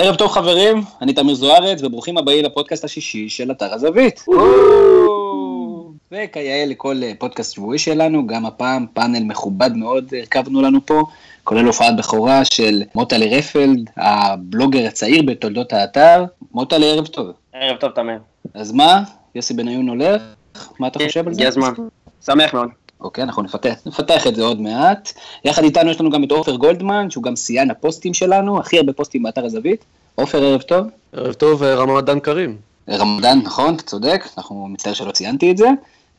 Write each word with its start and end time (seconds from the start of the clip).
ערב 0.00 0.16
טוב 0.16 0.30
חברים, 0.30 0.82
אני 1.02 1.12
תמיר 1.12 1.34
זוארץ, 1.34 1.82
וברוכים 1.82 2.18
הבאים 2.18 2.44
לפודקאסט 2.44 2.84
השישי 2.84 3.28
של 3.28 3.50
אתר 3.50 3.74
הזווית. 3.74 4.24
וכיאה 6.12 6.64
לכל 6.66 7.02
אה, 7.02 7.12
פודקאסט 7.18 7.54
שבועי 7.54 7.78
שלנו, 7.78 8.26
גם 8.26 8.46
הפעם 8.46 8.86
פאנל 8.94 9.24
מכובד 9.24 9.76
מאוד 9.76 10.14
הרכבנו 10.18 10.62
לנו 10.62 10.86
פה, 10.86 11.02
כולל 11.44 11.66
הופעת 11.66 11.96
בכורה 11.96 12.44
של 12.44 12.82
מוטלי 12.94 13.38
רפלד, 13.38 13.90
הבלוגר 13.96 14.86
הצעיר 14.86 15.22
בתולדות 15.26 15.72
האתר. 15.72 16.24
מוטלי, 16.52 16.90
ערב 16.90 17.06
טוב. 17.06 17.30
ערב 17.52 17.76
טוב, 17.76 17.90
תמיר. 17.90 18.18
אז 18.54 18.72
מה, 18.72 19.02
יוסי 19.34 19.54
בניון 19.54 19.88
הולך? 19.88 20.22
מה 20.78 20.86
אתה 20.88 20.98
חושב 20.98 21.26
על 21.28 21.34
זה? 21.34 21.38
הגיע 21.38 21.48
הזמן. 21.48 21.72
שמח 22.26 22.54
מאוד. 22.54 22.68
אוקיי, 23.00 23.24
אנחנו 23.24 23.42
נפתח, 23.42 23.74
נפתח 23.86 24.26
את 24.26 24.34
זה 24.34 24.42
עוד 24.42 24.60
מעט. 24.60 25.12
יחד 25.44 25.64
איתנו 25.64 25.90
יש 25.90 26.00
לנו 26.00 26.10
גם 26.10 26.24
את 26.24 26.32
עופר 26.32 26.56
גולדמן, 26.56 27.10
שהוא 27.10 27.24
גם 27.24 27.36
שיאן 27.36 27.70
הפוסטים 27.70 28.14
שלנו, 28.14 28.60
הכי 28.60 28.78
הרבה 28.78 28.92
פוסטים 28.92 29.22
באתר 29.22 29.44
הזווית. 29.44 29.84
עופר, 30.14 30.44
ערב 30.44 30.62
טוב. 30.62 30.86
ערב 31.12 31.32
טוב, 31.32 31.62
אה, 31.62 31.74
رمضان 31.74 32.20
كريم. 32.20 32.56
רמדאן, 32.90 33.38
נכון, 33.44 33.74
אתה 33.74 33.82
צודק, 33.82 34.28
אנחנו 34.38 34.66
מצטער 34.68 34.92
שלא 34.92 35.10
ציינתי 35.10 35.50
את 35.50 35.56
זה. 35.56 35.68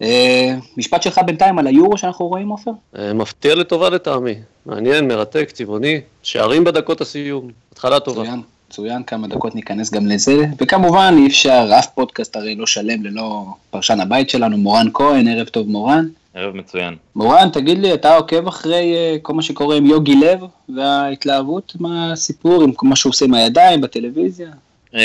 אה, 0.01 0.55
משפט 0.77 1.03
שלך 1.03 1.21
בינתיים 1.25 1.59
על 1.59 1.67
היורו 1.67 1.97
שאנחנו 1.97 2.27
רואים, 2.27 2.49
עופר? 2.49 2.71
אה, 2.97 3.13
מפתיע 3.13 3.55
לטובה 3.55 3.89
לטעמי. 3.89 4.35
מעניין, 4.65 5.07
מרתק, 5.07 5.51
צבעוני, 5.53 6.01
שערים 6.23 6.63
בדקות 6.63 7.01
הסיום. 7.01 7.47
התחלה 7.71 7.99
טובה. 7.99 8.21
מצוין, 8.21 8.41
מצוין, 8.69 9.03
כמה 9.03 9.27
דקות 9.27 9.55
ניכנס 9.55 9.91
גם 9.91 10.07
לזה. 10.07 10.45
וכמובן, 10.61 11.15
אי 11.17 11.27
אפשר, 11.27 11.71
אף 11.79 11.87
פודקאסט 11.87 12.35
הרי 12.35 12.55
לא 12.55 12.67
שלם 12.67 13.03
ללא 13.03 13.45
פרשן 13.69 13.99
הבית 13.99 14.29
שלנו, 14.29 14.57
מורן 14.57 14.87
כהן, 14.93 15.27
ערב 15.27 15.47
טוב 15.47 15.69
מורן. 15.69 16.07
ערב 16.33 16.55
מצוין. 16.55 16.95
מורן, 17.15 17.49
תגיד 17.53 17.77
לי, 17.77 17.93
אתה 17.93 18.15
עוקב 18.15 18.47
אחרי 18.47 18.95
uh, 18.95 19.21
כל 19.21 19.33
מה 19.33 19.41
שקורה 19.41 19.75
עם 19.75 19.85
יוגי 19.85 20.15
לב 20.15 20.39
וההתלהבות 20.75 21.73
מהסיפור, 21.79 22.63
עם 22.63 22.71
מה 22.83 22.95
שהוא 22.95 23.09
עושה 23.09 23.25
עם 23.25 23.33
הידיים 23.33 23.81
בטלוויזיה? 23.81 24.49
Uh, 24.93 24.97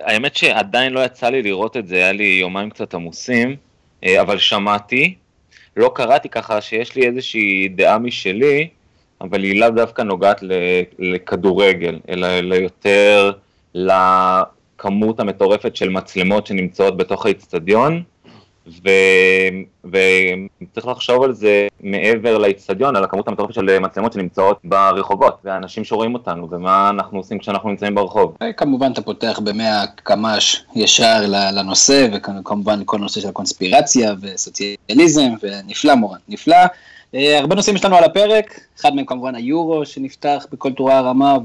האמת 0.00 0.36
שעדיין 0.36 0.92
לא 0.92 1.04
יצא 1.04 1.28
לי 1.28 1.42
לראות 1.42 1.76
את 1.76 1.88
זה, 1.88 1.94
היה 1.94 2.12
לי 2.12 2.38
יומיים 2.40 2.70
קצת 2.70 2.94
עמוסים, 2.94 3.56
uh, 4.04 4.06
אבל 4.20 4.38
שמעתי, 4.38 5.14
לא 5.76 5.90
קראתי 5.94 6.28
ככה 6.28 6.60
שיש 6.60 6.96
לי 6.96 7.06
איזושהי 7.06 7.68
דעה 7.68 7.98
משלי, 7.98 8.68
אבל 9.20 9.42
היא 9.42 9.60
לאו 9.60 9.70
דווקא 9.70 10.02
נוגעת 10.02 10.40
לכדורגל, 10.98 11.98
אלא, 12.08 12.26
אלא 12.26 12.54
יותר 12.54 13.32
לכמות 13.74 15.20
המטורפת 15.20 15.76
של 15.76 15.88
מצלמות 15.88 16.46
שנמצאות 16.46 16.96
בתוך 16.96 17.26
האיצטדיון. 17.26 18.02
וצריך 19.84 20.86
לחשוב 20.86 21.22
על 21.22 21.32
זה 21.32 21.68
מעבר 21.80 22.38
לאיצטדיון, 22.38 22.96
על 22.96 23.04
הכמות 23.04 23.28
המטורפת 23.28 23.54
של 23.54 23.78
מצלמות 23.78 24.12
שנמצאות 24.12 24.58
ברחובות, 24.64 25.38
והאנשים 25.44 25.84
שרואים 25.84 26.14
אותנו, 26.14 26.48
ומה 26.50 26.90
אנחנו 26.90 27.18
עושים 27.18 27.38
כשאנחנו 27.38 27.70
נמצאים 27.70 27.94
ברחוב. 27.94 28.36
כמובן 28.56 28.92
אתה 28.92 29.02
פותח 29.02 29.40
במאה 29.44 29.84
קמ"ש 29.96 30.64
ישר 30.74 31.24
לנושא, 31.52 32.08
וכמובן 32.12 32.80
לכל 32.80 32.98
נושא 32.98 33.20
של 33.20 33.28
הקונספירציה 33.28 34.14
וסוציאליזם, 34.20 35.32
ונפלא 35.42 35.94
מורן, 35.94 36.18
נפלא. 36.28 36.56
אה, 37.14 37.38
הרבה 37.38 37.54
נושאים 37.54 37.76
יש 37.76 37.84
לנו 37.84 37.96
על 37.96 38.04
הפרק, 38.04 38.60
אחד 38.80 38.94
מהם 38.94 39.04
כמובן 39.04 39.34
היורו 39.34 39.86
שנפתח 39.86 40.46
בכל 40.52 40.72
תורה 40.72 40.98
הרמה, 40.98 41.36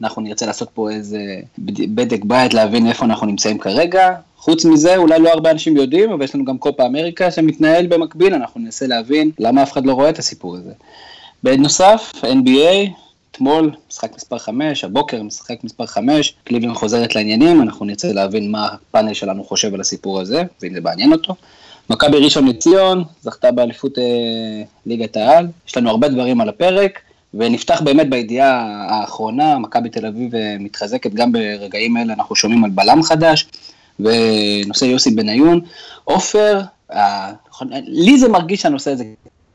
ואנחנו 0.00 0.22
נרצה 0.22 0.46
לעשות 0.46 0.68
פה 0.74 0.90
איזה 0.90 1.20
בדק 1.68 2.24
בית 2.24 2.54
להבין 2.54 2.86
איפה 2.86 3.04
אנחנו 3.04 3.26
נמצאים 3.26 3.58
כרגע, 3.58 4.14
חוץ 4.44 4.64
מזה, 4.64 4.96
אולי 4.96 5.18
לא 5.18 5.28
הרבה 5.28 5.50
אנשים 5.50 5.76
יודעים, 5.76 6.12
אבל 6.12 6.24
יש 6.24 6.34
לנו 6.34 6.44
גם 6.44 6.58
קופה 6.58 6.86
אמריקה 6.86 7.30
שמתנהל 7.30 7.86
במקביל, 7.86 8.34
אנחנו 8.34 8.60
ננסה 8.60 8.86
להבין 8.86 9.30
למה 9.38 9.62
אף 9.62 9.72
אחד 9.72 9.86
לא 9.86 9.92
רואה 9.92 10.10
את 10.10 10.18
הסיפור 10.18 10.56
הזה. 10.56 10.72
בנוסף, 11.42 12.12
NBA, 12.22 12.90
אתמול 13.30 13.70
משחק 13.90 14.16
מספר 14.16 14.38
5, 14.38 14.84
הבוקר 14.84 15.22
משחק 15.22 15.64
מספר 15.64 15.86
5, 15.86 16.34
קליבלין 16.44 16.74
חוזרת 16.74 17.14
לעניינים, 17.14 17.62
אנחנו 17.62 17.86
נרצה 17.86 18.12
להבין 18.12 18.50
מה 18.50 18.66
הפאנל 18.66 19.14
שלנו 19.14 19.44
חושב 19.44 19.74
על 19.74 19.80
הסיפור 19.80 20.20
הזה, 20.20 20.42
ואם 20.62 20.74
זה 20.74 20.80
מעניין 20.80 21.12
אותו. 21.12 21.34
מכבי 21.90 22.16
ראשון 22.16 22.48
לציון, 22.48 23.04
זכתה 23.22 23.52
באליפות 23.52 23.98
אה, 23.98 24.04
ליגת 24.86 25.16
העל, 25.16 25.46
יש 25.68 25.76
לנו 25.76 25.90
הרבה 25.90 26.08
דברים 26.08 26.40
על 26.40 26.48
הפרק, 26.48 27.00
ונפתח 27.34 27.80
באמת 27.80 28.10
בידיעה 28.10 28.66
האחרונה, 28.88 29.58
מכבי 29.58 29.88
תל 29.88 30.06
אביב 30.06 30.34
אה, 30.34 30.56
מתחזקת, 30.60 31.14
גם 31.14 31.32
ברגעים 31.32 31.96
אלה 31.96 32.12
אנחנו 32.12 32.36
שומעים 32.36 32.64
על 32.64 32.70
בלם 32.70 33.02
חדש, 33.02 33.46
ונושא 34.00 34.84
יוסי 34.84 35.10
בניון. 35.10 35.60
עופר, 36.04 36.60
אה, 36.92 37.32
לי 37.86 38.18
זה 38.18 38.28
מרגיש 38.28 38.62
שהנושא 38.62 38.90
הזה 38.90 39.04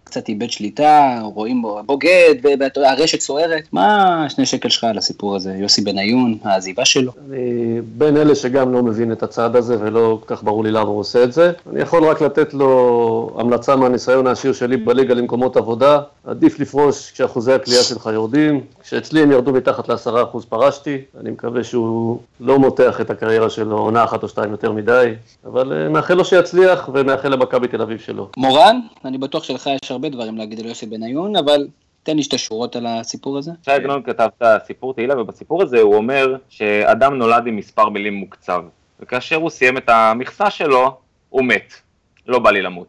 קצת 0.10 0.30
איבד 0.30 0.50
שליטה, 0.50 1.20
רואים 1.34 1.62
בו 1.62 1.80
בוגד, 1.86 2.36
והרשת 2.78 3.20
סוערת. 3.20 3.64
מה 3.72 4.26
השני 4.26 4.46
שקל 4.46 4.70
שלך 4.70 4.84
על 4.84 4.98
הסיפור 4.98 5.36
הזה, 5.36 5.54
יוסי 5.54 5.82
בניון, 5.82 6.38
העזיבה 6.44 6.86
שלו? 6.86 7.12
אני 7.30 7.82
בין 7.98 8.18
אלה 8.18 8.36
שגם 8.36 8.74
לא 8.74 8.84
מבין 8.84 9.12
את 9.12 9.24
הצעד 9.24 9.56
הזה, 9.56 9.76
ולא 9.80 10.20
כל 10.26 10.36
כך 10.36 10.44
ברור 10.44 10.64
לי 10.64 10.72
למה 10.72 10.90
הוא 10.90 11.00
עושה 11.00 11.24
את 11.24 11.34
זה. 11.34 11.52
אני 11.72 11.82
יכול 11.82 12.04
רק 12.04 12.22
לתת 12.22 12.54
לו 12.54 13.30
המלצה 13.38 13.76
מהניסיון 13.76 14.28
העשיר 14.28 14.54
שלי 14.54 14.78
בליגה 14.78 15.14
למקומות 15.14 15.58
עבודה. 15.58 16.00
עדיף 16.26 16.60
לפרוש 16.60 17.12
כשאחוזי 17.12 17.54
הקליעה 17.54 17.84
שלך 17.84 18.10
יורדים. 18.14 18.62
כשאצלי 18.84 19.22
הם 19.22 19.32
ירדו 19.32 19.52
מתחת 19.52 19.90
לעשרה 19.90 20.24
אחוז 20.24 20.46
פרשתי. 20.46 20.98
אני 21.20 21.32
מקווה 21.32 21.64
שהוא 21.64 22.20
לא 22.40 22.60
מותח 22.60 23.02
את 23.02 23.10
הקריירה 23.10 23.50
שלו 23.50 23.78
עונה 23.78 24.04
אחת 24.04 24.24
או 24.24 24.28
שתיים 24.28 24.52
יותר 24.52 24.72
מדי, 24.72 25.14
אבל 25.46 25.72
uh, 25.72 25.94
מאחל 25.94 26.14
לו 26.14 26.26
שיצליח 26.26 26.90
ומאחל 26.94 27.30
למכבי 27.30 27.68
תל 27.68 27.82
אביב 27.82 28.00
שלו. 28.00 28.30
מורן, 28.38 28.80
אני 29.06 29.18
בטוח 29.18 29.44
שלך 29.44 29.70
יש 29.84 29.92
הרבה 30.00 30.10
דברים 30.10 30.38
להגיד 30.38 30.60
על 30.60 30.66
יוסי 30.66 30.86
בניון, 30.86 31.36
אבל 31.36 31.68
תן 32.04 32.16
לי 32.16 32.24
שתי 32.24 32.38
שורות 32.38 32.76
על 32.76 32.86
הסיפור 32.86 33.38
הזה. 33.38 33.52
שי 33.66 33.72
עגנון 33.72 34.04
כתב 34.04 34.30
את 34.38 34.42
הסיפור 34.42 34.94
תהילה, 34.94 35.22
ובסיפור 35.22 35.64
הזה 35.64 35.80
הוא 35.80 35.96
אומר 35.96 36.36
שאדם 36.50 37.14
נולד 37.14 37.48
עם 37.48 37.56
מספר 37.56 37.90
מילים 37.90 38.14
מוקצב, 38.14 38.64
וכאשר 39.00 39.36
הוא 39.36 39.50
סיים 39.50 39.78
את 39.78 39.90
המכסה 39.90 40.50
שלו, 40.50 40.98
הוא 41.30 41.44
מת. 41.44 41.74
לא 42.28 42.40
בא 42.40 42.52
לי 42.52 42.62
למות. 42.62 42.88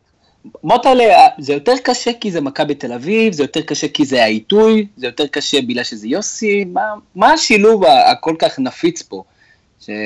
מוטלה, 0.65 1.27
זה 1.39 1.53
יותר 1.53 1.75
קשה 1.85 2.11
כי 2.21 2.31
זה 2.31 2.41
מכבי 2.41 2.75
תל 2.75 2.93
אביב, 2.93 3.33
זה 3.33 3.43
יותר 3.43 3.63
קשה 3.63 3.89
כי 3.89 4.05
זה 4.05 4.23
העיתוי, 4.23 4.87
זה 4.97 5.07
יותר 5.07 5.27
קשה 5.27 5.63
בגלל 5.63 5.85
שזה 5.85 6.09
יוסי, 6.09 6.65
מה, 6.65 6.95
מה 7.15 7.33
השילוב 7.33 7.85
הכל 7.85 8.35
כך 8.39 8.59
נפיץ 8.59 9.03
פה 9.03 9.23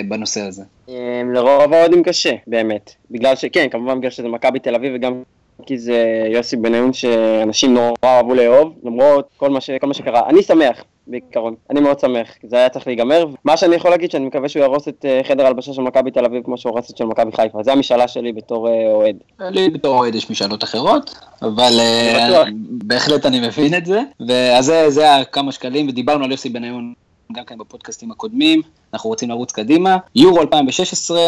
בנושא 0.08 0.40
הזה? 0.40 0.62
אמ, 0.88 0.94
לרוב 1.32 1.72
האוהדים 1.72 2.02
קשה, 2.02 2.32
באמת. 2.46 2.94
בגלל 3.10 3.36
שכן, 3.36 3.68
כמובן 3.70 3.98
בגלל 3.98 4.10
שזה 4.10 4.28
מכבי 4.28 4.58
תל 4.58 4.74
אביב 4.74 4.92
וגם 4.96 5.22
כי 5.66 5.78
זה 5.78 6.26
יוסי 6.32 6.56
בניון 6.56 6.92
שאנשים 6.92 7.74
נורא 7.74 7.94
אהבו 8.04 8.34
לאהוב, 8.34 8.74
למרות 8.84 9.28
כל 9.36 9.50
מה, 9.50 9.60
ש, 9.60 9.70
כל 9.80 9.86
מה 9.86 9.94
שקרה. 9.94 10.28
אני 10.28 10.42
שמח, 10.42 10.84
בעיקרון. 11.06 11.54
אני 11.70 11.80
מאוד 11.80 12.00
שמח, 12.00 12.28
זה 12.42 12.56
היה 12.56 12.68
צריך 12.68 12.86
להיגמר. 12.86 13.26
מה 13.44 13.56
שאני 13.56 13.74
יכול 13.76 13.90
להגיד, 13.90 14.10
שאני 14.10 14.24
מקווה 14.24 14.48
שהוא 14.48 14.60
יהרוס 14.60 14.88
את 14.88 15.04
אה, 15.08 15.20
חדר 15.28 15.46
הלבשה 15.46 15.72
של 15.72 15.82
מכבי 15.82 16.10
תל 16.10 16.24
אביב 16.24 16.42
כמו 16.44 16.58
שהוא 16.58 16.72
הורס 16.72 16.90
את 16.90 16.96
של 16.96 17.04
מכבי 17.04 17.32
חיפה. 17.32 17.62
זה 17.62 17.72
המשאלה 17.72 18.08
שלי 18.08 18.32
בתור 18.32 18.68
אה, 18.68 18.92
אוהד. 18.92 19.16
לי 19.40 19.70
בתור 19.70 19.98
אוהד 19.98 20.14
יש 20.14 20.30
משאלות 20.30 20.64
אחרות, 20.64 21.14
אבל 21.42 21.72
אה, 21.78 22.44
בהחלט 22.68 23.26
אני 23.26 23.40
מבין 23.40 23.74
את 23.74 23.86
זה. 23.86 24.00
ואז 24.28 24.64
זה, 24.64 24.90
זה 24.90 25.06
כמה 25.32 25.52
שקלים, 25.52 25.88
ודיברנו 25.88 26.24
על 26.24 26.30
יוסי 26.30 26.48
בניון 26.48 26.94
גם 27.32 27.44
כן 27.44 27.58
בפודקאסטים 27.58 28.10
הקודמים. 28.10 28.62
אנחנו 28.94 29.10
רוצים 29.10 29.28
לרוץ 29.30 29.52
קדימה. 29.52 29.96
יורו 30.16 30.40
2016, 30.40 31.18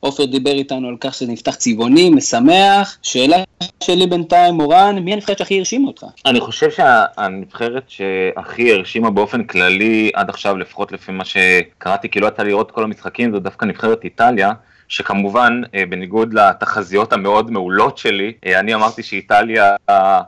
עופר 0.00 0.24
דיבר 0.24 0.52
איתנו 0.52 0.88
על 0.88 0.96
כך 1.00 1.14
שזה 1.14 1.32
נפתח 1.32 1.54
צבעוני, 1.54 2.10
משמח. 2.10 2.98
שאלה 3.02 3.42
שלי 3.82 4.06
בינתיים, 4.06 4.54
מורן, 4.54 4.98
מי 4.98 5.12
הנבחרת 5.12 5.38
שהכי 5.38 5.58
הרשימה 5.58 5.88
אותך? 5.88 6.06
אני 6.26 6.40
חושב 6.40 6.70
שהנבחרת 6.70 7.84
שהכי 7.88 8.72
הרשימה 8.72 9.10
באופן 9.10 9.44
כללי, 9.44 10.10
עד 10.14 10.30
עכשיו 10.30 10.56
לפחות 10.56 10.92
לפי 10.92 11.12
מה 11.12 11.24
שקראתי, 11.24 12.08
כי 12.08 12.20
לא 12.20 12.26
יצא 12.26 12.42
לראות 12.42 12.70
כל 12.70 12.84
המשחקים, 12.84 13.32
זו 13.32 13.38
דווקא 13.40 13.64
נבחרת 13.64 14.04
איטליה. 14.04 14.52
שכמובן, 14.92 15.60
אה, 15.74 15.82
בניגוד 15.88 16.34
לתחזיות 16.34 17.12
המאוד 17.12 17.50
מעולות 17.50 17.98
שלי, 17.98 18.32
אה, 18.46 18.60
אני 18.60 18.74
אמרתי 18.74 19.02
שאיטליה 19.02 19.76
אה, 19.88 20.20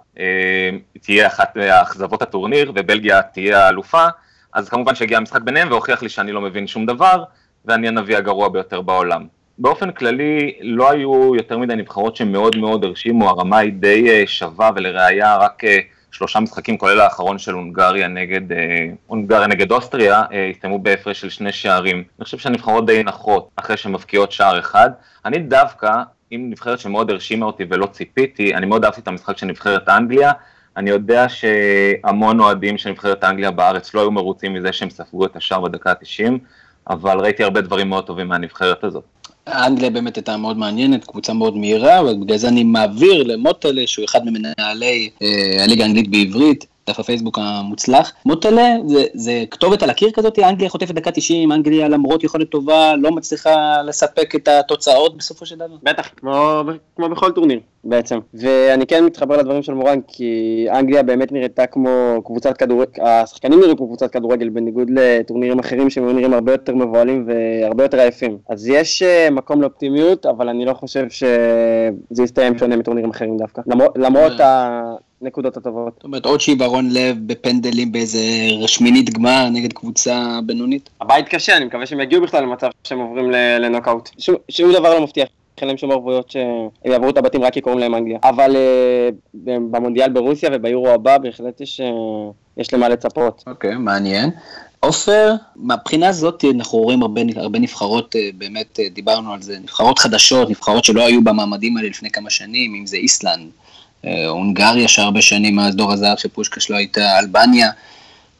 תהיה 1.00 1.26
אחת 1.26 1.56
מאכזבות 1.56 2.22
הטורניר 2.22 2.72
ובלגיה 2.74 3.22
תהיה 3.22 3.66
האלופה, 3.66 4.06
אז 4.52 4.68
כמובן 4.68 4.94
שהגיע 4.94 5.18
המשחק 5.18 5.40
ביניהם 5.40 5.70
והוכיח 5.70 6.02
לי 6.02 6.08
שאני 6.08 6.32
לא 6.32 6.40
מבין 6.40 6.66
שום 6.66 6.86
דבר, 6.86 7.24
ואני 7.64 7.88
הנביא 7.88 8.16
הגרוע 8.16 8.48
ביותר 8.48 8.80
בעולם. 8.80 9.26
באופן 9.58 9.90
כללי 9.90 10.52
לא 10.60 10.90
היו 10.90 11.34
יותר 11.36 11.58
מדי 11.58 11.74
נבחרות 11.76 12.16
שמאוד 12.16 12.56
מאוד 12.56 12.84
הרשימו, 12.84 13.28
הרמה 13.28 13.58
היא 13.58 13.72
די 13.72 14.10
אה, 14.10 14.22
שווה 14.26 14.70
ולראיה 14.76 15.36
רק 15.36 15.64
אה, 15.64 15.78
שלושה 16.10 16.40
משחקים 16.40 16.78
כולל 16.78 17.00
האחרון 17.00 17.38
של 17.38 17.52
הונגריה 17.52 18.08
נגד, 18.08 18.52
אה, 18.52 18.86
הונגריה 19.06 19.46
נגד 19.46 19.72
אוסטריה 19.72 20.22
הסתיימו 20.50 20.78
בהפרש 20.78 21.20
של 21.20 21.30
שני 21.30 21.52
שערים. 21.52 21.96
אני 21.96 22.24
חושב 22.24 22.38
שהנבחרות 22.38 22.86
די 22.86 23.02
נחות 23.02 23.48
אחרי 23.56 23.76
שמבקיעות 23.76 24.32
שער 24.32 24.58
אחד. 24.58 24.90
אני 25.24 25.38
דווקא, 25.38 25.92
עם 26.30 26.50
נבחרת 26.50 26.78
שמאוד 26.78 27.10
הרשימה 27.10 27.46
אותי 27.46 27.64
ולא 27.70 27.86
ציפיתי, 27.86 28.54
אני 28.54 28.66
מאוד 28.66 28.84
אהבתי 28.84 29.00
את 29.00 29.08
המשחק 29.08 29.38
של 29.38 29.46
נבחרת 29.46 29.88
אנגליה. 29.88 30.32
אני 30.76 30.90
יודע 30.90 31.26
שהמון 31.28 32.40
אוהדים 32.40 32.78
של 32.78 32.90
נבחרת 32.90 33.24
אנגליה 33.24 33.50
בארץ 33.50 33.94
לא 33.94 34.00
היו 34.00 34.10
מרוצים 34.10 34.54
מזה 34.54 34.72
שהם 34.72 34.90
ספגו 34.90 35.26
את 35.26 35.36
השער 35.36 35.60
בדקה 35.60 35.90
ה-90, 35.90 36.32
אבל 36.90 37.18
ראיתי 37.20 37.44
הרבה 37.44 37.60
דברים 37.60 37.88
מאוד 37.88 38.06
טובים 38.06 38.28
מהנבחרת 38.28 38.84
הזאת. 38.84 39.04
אנגליה 39.48 39.90
באמת 39.90 40.16
הייתה 40.16 40.36
מאוד 40.36 40.58
מעניינת, 40.58 41.04
קבוצה 41.04 41.32
מאוד 41.32 41.56
מהירה, 41.56 42.02
ובגלל 42.04 42.36
זה 42.36 42.48
אני 42.48 42.64
מעביר 42.64 43.22
למוטלה, 43.22 43.86
שהוא 43.86 44.04
אחד 44.04 44.20
ממנהלי 44.26 45.10
אה, 45.22 45.64
הליגה 45.64 45.84
האנגלית 45.84 46.08
בעברית, 46.08 46.66
דף 46.86 47.00
הפייסבוק 47.00 47.38
המוצלח. 47.42 48.12
מוטלה, 48.26 48.76
זה, 48.86 49.04
זה 49.14 49.44
כתובת 49.50 49.82
על 49.82 49.90
הקיר 49.90 50.10
כזאת, 50.14 50.38
אנגליה 50.38 50.70
חוטפת 50.70 50.94
דקה 50.94 51.10
90, 51.10 51.52
אנגליה 51.52 51.88
למרות 51.88 52.24
יכולת 52.24 52.50
טובה, 52.50 52.96
לא 52.96 53.10
מצליחה 53.10 53.82
לספק 53.82 54.34
את 54.34 54.48
התוצאות 54.48 55.16
בסופו 55.16 55.46
של 55.46 55.56
דבר. 55.56 55.76
בטח, 55.82 56.08
כמו, 56.16 56.62
כמו 56.96 57.08
בכל 57.08 57.32
טורניר 57.32 57.60
בעצם. 57.84 58.18
ואני 58.34 58.86
כן 58.86 59.04
מתחבר 59.04 59.36
לדברים 59.36 59.62
של 59.62 59.74
מורן, 59.74 59.98
כי 60.08 60.66
אנגליה 60.70 61.02
באמת 61.02 61.32
נראתה 61.32 61.66
כמו 61.66 62.22
קבוצת 62.24 62.56
כדורגל, 62.56 63.02
השחקנים 63.02 63.60
נראו 63.60 63.76
כמו 63.76 63.86
קבוצת 63.86 64.10
כדורגל, 64.10 64.48
בניגוד 64.48 64.90
לטורנירים 64.90 65.58
אחרים 65.58 65.90
שהם 65.90 66.16
נראים 66.16 66.34
הרבה 66.34 66.52
יותר 66.52 66.74
מבוהלים 66.74 67.28
והרבה 67.28 67.84
יותר 67.84 68.00
עייפים. 68.00 68.38
אז 68.48 68.68
יש 68.68 69.02
אה, 69.02 69.28
מקום 69.30 69.62
לאופטימיות, 69.62 70.26
אבל 70.26 70.48
אני 70.48 70.64
לא 70.64 70.74
חושב 70.74 71.10
שזה 71.10 72.22
יסתיים 72.22 72.58
שונה 72.58 72.76
מטורנירים 72.76 73.10
אחרים 73.10 73.36
דווקא. 73.36 73.62
למרות, 73.66 73.92
למרות 73.96 74.32
הנקודות 75.24 75.56
הטובות. 75.56 75.92
זאת 75.94 76.04
אומרת, 76.04 76.26
עוד 76.26 76.40
שעיוורון 76.40 76.90
לב 76.90 77.16
בפנדלים 77.26 77.92
באיזה 77.92 78.18
שמינית 78.66 79.10
גמר 79.10 79.48
נגד 79.52 79.72
קבוצה 79.72 80.38
בינונית. 80.46 80.90
הבית 81.00 81.28
קשה, 81.28 81.56
אני 81.56 81.64
מקווה 81.64 81.86
שהם 81.86 82.00
יגיעו 82.00 82.22
בכלל 82.22 82.42
למצב 82.42 82.68
שהם 82.84 82.98
עוברים 82.98 83.30
לנוקאוט. 83.30 84.10
שום, 84.18 84.72
דבר 84.72 84.94
לא 84.94 85.02
מבטיח. 85.02 85.28
אין 85.60 85.68
להם 85.68 85.76
שום 85.76 85.90
ערבויות 85.90 86.30
שהם 86.30 86.68
יעברו 86.84 87.10
את 87.10 87.16
הבתים 87.16 87.42
רק 87.42 87.52
כי 87.52 87.60
קוראים 87.60 87.80
להם 87.80 87.94
אנגליה. 87.94 88.18
אבל 88.22 88.56
uh, 88.56 89.38
במונדיאל 89.44 90.10
ברוסיה 90.10 90.50
וביורו 90.52 90.88
הבא 90.88 91.18
בהחלט 91.18 91.60
יש, 91.60 91.80
uh, 91.80 92.60
יש 92.60 92.74
למה 92.74 92.88
לצפות. 92.88 93.44
אוקיי, 93.46 93.72
okay, 93.72 93.78
מעניין. 93.78 94.30
עופר, 94.80 95.32
מהבחינה 95.56 96.08
הזאת 96.08 96.44
אנחנו 96.54 96.78
רואים 96.78 97.02
הרבה, 97.02 97.20
הרבה 97.36 97.58
נבחרות, 97.58 98.16
באמת 98.38 98.78
דיברנו 98.92 99.32
על 99.32 99.42
זה, 99.42 99.58
נבחרות 99.58 99.98
חדשות, 99.98 100.50
נבחרות 100.50 100.84
שלא 100.84 101.06
היו 101.06 101.24
במעמדים 101.24 101.76
האלה 101.76 101.88
לפני 101.88 102.10
כמה 102.10 102.30
שנים, 102.30 102.74
אם 102.74 102.86
זה 102.86 102.96
איסלנד, 102.96 103.50
הונגריה 104.28 104.88
שהרבה 104.88 105.22
שנים 105.22 105.56
מאז 105.56 105.76
דור 105.76 105.92
הזהב 105.92 106.18
שפושקש 106.18 106.70
לא 106.70 106.76
הייתה, 106.76 107.18
אלבניה. 107.18 107.70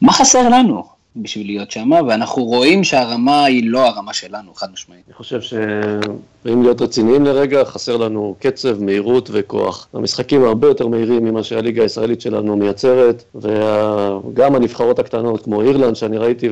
מה 0.01 0.13
חסר 0.13 0.49
לנו? 0.49 0.94
בשביל 1.15 1.47
להיות 1.47 1.71
שם, 1.71 1.91
ואנחנו 1.91 2.43
רואים 2.43 2.83
שהרמה 2.83 3.45
היא 3.45 3.63
לא 3.65 3.87
הרמה 3.87 4.13
שלנו, 4.13 4.53
חד 4.55 4.67
משמעית. 4.73 5.01
אני 5.07 5.13
חושב 5.13 5.41
שאם 5.41 6.61
להיות 6.61 6.81
רציניים 6.81 7.25
לרגע, 7.25 7.65
חסר 7.65 7.97
לנו 7.97 8.35
קצב, 8.39 8.83
מהירות 8.83 9.29
וכוח. 9.31 9.87
המשחקים 9.93 10.43
הרבה 10.43 10.67
יותר 10.67 10.87
מהירים 10.87 11.25
ממה 11.25 11.43
שהליגה 11.43 11.83
הישראלית 11.83 12.21
שלנו 12.21 12.57
מייצרת, 12.57 13.23
וגם 13.35 14.55
הנבחרות 14.55 14.99
הקטנות 14.99 15.43
כמו 15.43 15.61
אירלנד, 15.61 15.95
שאני 15.95 16.17
ראיתי, 16.17 16.49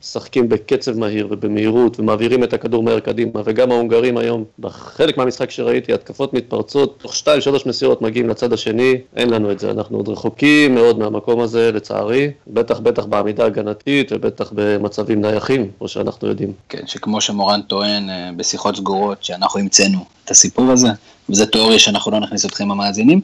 משחקים 0.00 0.48
בקצב 0.48 0.98
מהיר 0.98 1.28
ובמהירות, 1.30 2.00
ומעבירים 2.00 2.44
את 2.44 2.52
הכדור 2.52 2.82
מהר 2.82 3.00
קדימה, 3.00 3.40
וגם 3.44 3.70
ההונגרים 3.70 4.16
היום, 4.16 4.44
בחלק 4.58 5.18
מהמשחק 5.18 5.50
שראיתי, 5.50 5.92
התקפות 5.92 6.34
מתפרצות, 6.34 6.98
תוך 6.98 7.16
שתיים, 7.16 7.40
שלוש 7.40 7.66
מסירות 7.66 8.02
מגיעים 8.02 8.28
לצד 8.28 8.52
השני, 8.52 8.94
אין 9.16 9.30
לנו 9.30 9.52
את 9.52 9.58
זה, 9.58 9.70
אנחנו 9.70 9.96
עוד 9.96 10.08
רחוקים 10.08 10.74
מאוד 10.74 10.98
מהמקום 10.98 11.40
הזה, 11.40 11.72
לצערי, 11.72 12.30
בטח 12.46 12.80
בטח 12.80 13.04
בעמידה 13.04 13.44
הגנתית. 13.44 14.01
חופשית 14.02 14.12
ובטח 14.12 14.52
במצבים 14.54 15.20
נייחים, 15.20 15.70
כמו 15.78 15.88
שאנחנו 15.88 16.28
יודעים. 16.28 16.52
כן, 16.68 16.86
שכמו 16.86 17.20
שמורן 17.20 17.62
טוען 17.62 18.10
אה, 18.10 18.30
בשיחות 18.36 18.76
סגורות, 18.76 19.24
שאנחנו 19.24 19.60
המצאנו 19.60 19.98
את 20.24 20.30
הסיפור 20.30 20.70
הזה, 20.70 20.88
וזו 21.30 21.46
תיאוריה 21.46 21.78
שאנחנו 21.78 22.10
לא 22.10 22.20
נכניס 22.20 22.44
אתכם 22.44 22.70
המאזינים. 22.70 23.20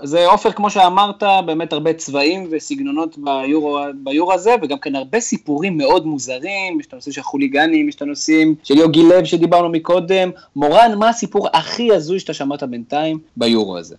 אז 0.00 0.14
אה, 0.14 0.26
עופר, 0.26 0.52
כמו 0.52 0.70
שאמרת, 0.70 1.22
באמת 1.46 1.72
הרבה 1.72 1.92
צבעים 1.92 2.48
וסגנונות 2.50 3.16
ביורו, 3.18 3.78
ביורו 3.94 4.32
הזה, 4.32 4.54
וגם 4.62 4.78
כן 4.78 4.94
הרבה 4.94 5.20
סיפורים 5.20 5.78
מאוד 5.78 6.06
מוזרים, 6.06 6.80
יש 6.80 6.86
את 6.86 6.92
הנושא 6.92 7.10
של 7.10 7.22
חוליגנים, 7.22 7.88
יש 7.88 7.94
את 7.94 8.02
הנושאים 8.02 8.54
של 8.62 8.76
יוגי 8.76 9.02
לב 9.02 9.24
שדיברנו 9.24 9.68
מקודם. 9.68 10.30
מורן, 10.56 10.98
מה 10.98 11.08
הסיפור 11.08 11.48
הכי 11.52 11.92
הזוי 11.92 12.20
שאתה 12.20 12.34
שמעת 12.34 12.62
בינתיים 12.62 13.18
ביורו 13.36 13.78
הזה? 13.78 13.96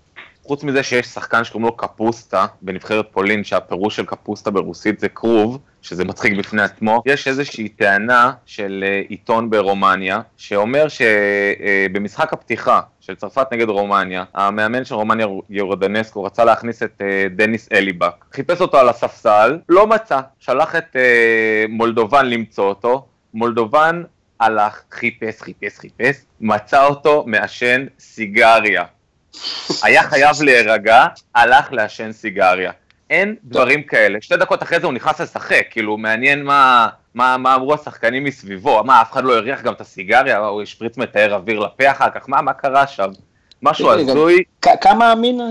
חוץ 0.48 0.64
מזה 0.64 0.84
שיש 0.84 1.06
שחקן 1.06 1.44
שקוראים 1.44 1.66
לו 1.66 1.78
קפוסטה 1.78 2.46
בנבחרת 2.62 3.06
פולין, 3.12 3.44
שהפירוש 3.44 3.96
של 3.96 4.06
קפוסטה 4.06 4.52
ברוסית 4.52 5.00
זה 5.00 5.10
כרוב, 5.10 5.60
שזה 5.82 6.06
מצחיק 6.06 6.38
בפני 6.38 6.62
עצמו, 6.62 7.02
יש 7.06 7.28
איזושהי 7.28 7.70
טענה 7.70 8.32
של 8.46 8.84
אה, 8.88 9.02
עיתון 9.08 9.50
ברומניה, 9.50 10.22
שאומר 10.38 10.86
שבמשחק 10.88 12.34
הפתיחה 12.34 12.82
של 13.00 13.16
צרפת 13.16 13.48
נגד 13.52 13.70
רומניה, 13.70 14.24
המאמן 14.34 14.86
של 14.86 14.96
רומניה 14.96 15.28
יורדנסקו 15.50 16.24
רצה 16.24 16.46
להכניס 16.46 16.84
את 16.84 17.02
אה, 17.02 17.28
דניס 17.36 17.70
אליבק, 17.72 18.26
חיפש 18.34 18.62
אותו 18.62 18.78
על 18.78 18.90
הספסל, 18.90 19.60
לא 19.70 19.88
מצא, 19.88 20.20
שלח 20.40 20.76
את 20.76 20.96
אה, 20.96 21.66
מולדובן 21.70 22.26
למצוא 22.26 22.66
אותו, 22.66 23.06
מולדובן 23.34 24.04
הלך, 24.40 24.82
חיפש, 24.92 25.42
חיפש, 25.42 25.80
חיפש, 25.80 26.16
מצא 26.42 26.86
אותו 26.86 27.24
מעשן 27.28 27.86
סיגריה. 28.00 28.84
היה 29.84 30.04
חייב 30.04 30.42
להירגע, 30.42 31.06
הלך 31.36 31.72
לעשן 31.72 32.12
סיגריה. 32.12 32.72
אין 33.10 33.36
דברים 33.44 33.84
כאלה. 33.84 34.18
שתי 34.22 34.38
דקות 34.38 34.64
אחרי 34.64 34.80
זה 34.80 34.86
הוא 34.86 34.94
נכנס 34.94 35.22
לשחק, 35.22 35.64
כאילו, 35.70 35.98
מעניין 35.98 36.44
מה, 36.44 36.88
מה, 37.16 37.38
מה 37.38 37.56
אמרו 37.56 37.74
השחקנים 37.74 38.24
מסביבו. 38.24 38.84
מה, 38.84 39.02
אף 39.02 39.12
אחד 39.12 39.24
לא 39.24 39.38
הריח 39.38 39.62
גם 39.62 39.74
את 39.74 39.82
הסיגריה? 39.82 40.38
הוא 40.38 40.62
השפריץ 40.62 40.98
מתאר 40.98 41.34
אוויר 41.34 41.60
לפה 41.60 41.92
אחר 41.92 42.10
כך? 42.10 42.30
מה, 42.30 42.42
מה 42.42 42.54
קרה 42.54 42.88
שם? 42.88 43.10
משהו 43.64 43.92
הזוי. 43.92 44.44
כמה 44.62 45.14
אמין 45.14 45.42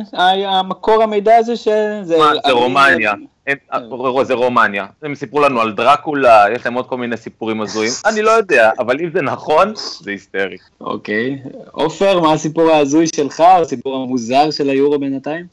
המקור 0.47 1.03
המידע 1.03 1.37
הזה 1.37 1.57
שזה... 1.57 2.19
מה, 2.19 2.33
זה 2.47 2.53
רומניה. 2.53 3.13
הם, 3.47 3.57
כן. 3.71 4.25
זה 4.25 4.35
רומניה, 4.35 4.87
הם 5.03 5.15
סיפרו 5.15 5.41
לנו 5.41 5.61
על 5.61 5.73
דרקולה, 5.73 6.45
יש 6.55 6.65
להם 6.65 6.75
עוד 6.75 6.87
כל 6.87 6.97
מיני 6.97 7.17
סיפורים 7.17 7.61
הזויים, 7.61 7.93
אני 8.11 8.23
לא 8.23 8.31
יודע, 8.31 8.71
אבל 8.79 9.01
אם 9.01 9.11
זה 9.15 9.23
נכון, 9.23 9.73
זה 10.01 10.11
היסטרי. 10.11 10.57
אוקיי, 10.81 11.39
עופר, 11.73 12.21
מה 12.21 12.33
הסיפור 12.33 12.71
ההזוי 12.71 13.07
שלך, 13.07 13.41
הסיפור 13.41 13.95
המוזר 13.97 14.51
של 14.51 14.69
היורו 14.69 14.99
בינתיים? 14.99 15.47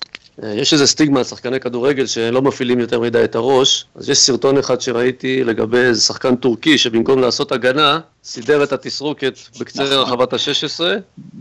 אה, 0.43 0.53
יש 0.53 0.73
איזה 0.73 0.87
סטיגמה 0.87 1.19
על 1.19 1.23
שחקני 1.25 1.59
כדורגל 1.59 2.05
שלא 2.05 2.41
מפעילים 2.41 2.79
יותר 2.79 2.99
מדי 2.99 3.23
את 3.23 3.35
הראש, 3.35 3.85
אז 3.95 4.09
יש 4.09 4.17
סרטון 4.17 4.57
אחד 4.57 4.81
שראיתי 4.81 5.43
לגבי 5.43 5.77
איזה 5.77 6.01
שחקן 6.01 6.35
טורקי 6.35 6.77
שבמקום 6.77 7.19
לעשות 7.19 7.51
הגנה, 7.51 7.99
סידר 8.23 8.63
את 8.63 8.73
התסרוקת 8.73 9.39
בקצה 9.59 9.83
נכון. 9.83 9.97
רחבת 9.97 10.33
ה-16, 10.33 10.79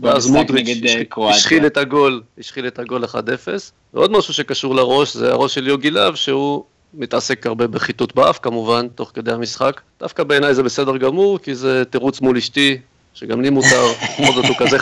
ואז 0.01 0.27
מודריץ' 0.27 0.67
אה, 1.17 1.29
השחיל 1.29 1.65
את 1.65 1.77
הגול, 1.77 2.21
השחיל 2.39 2.67
את 2.67 2.79
הגול 2.79 3.05
1-0. 3.05 3.17
ועוד 3.93 4.11
משהו 4.11 4.33
שקשור 4.33 4.75
לראש, 4.75 5.13
זה 5.13 5.31
הראש 5.31 5.53
של 5.53 5.67
יוגי 5.67 5.91
להב, 5.91 6.15
שהוא 6.15 6.63
מתעסק 6.93 7.47
הרבה 7.47 7.67
בחיטוט 7.67 8.15
באף 8.15 8.39
כמובן, 8.41 8.87
תוך 8.95 9.11
כדי 9.13 9.31
המשחק. 9.31 9.81
דווקא 9.99 10.23
בעיניי 10.23 10.53
זה 10.53 10.63
בסדר 10.63 10.97
גמור, 10.97 11.39
כי 11.39 11.55
זה 11.55 11.83
תירוץ 11.85 12.21
מול 12.21 12.37
אשתי, 12.37 12.77
שגם 13.13 13.41
לי 13.41 13.49
מותר, 13.49 13.85
בכל 14.19 14.33
זאת 14.33 14.45
הוא 14.45 14.55
כזה 14.57 14.77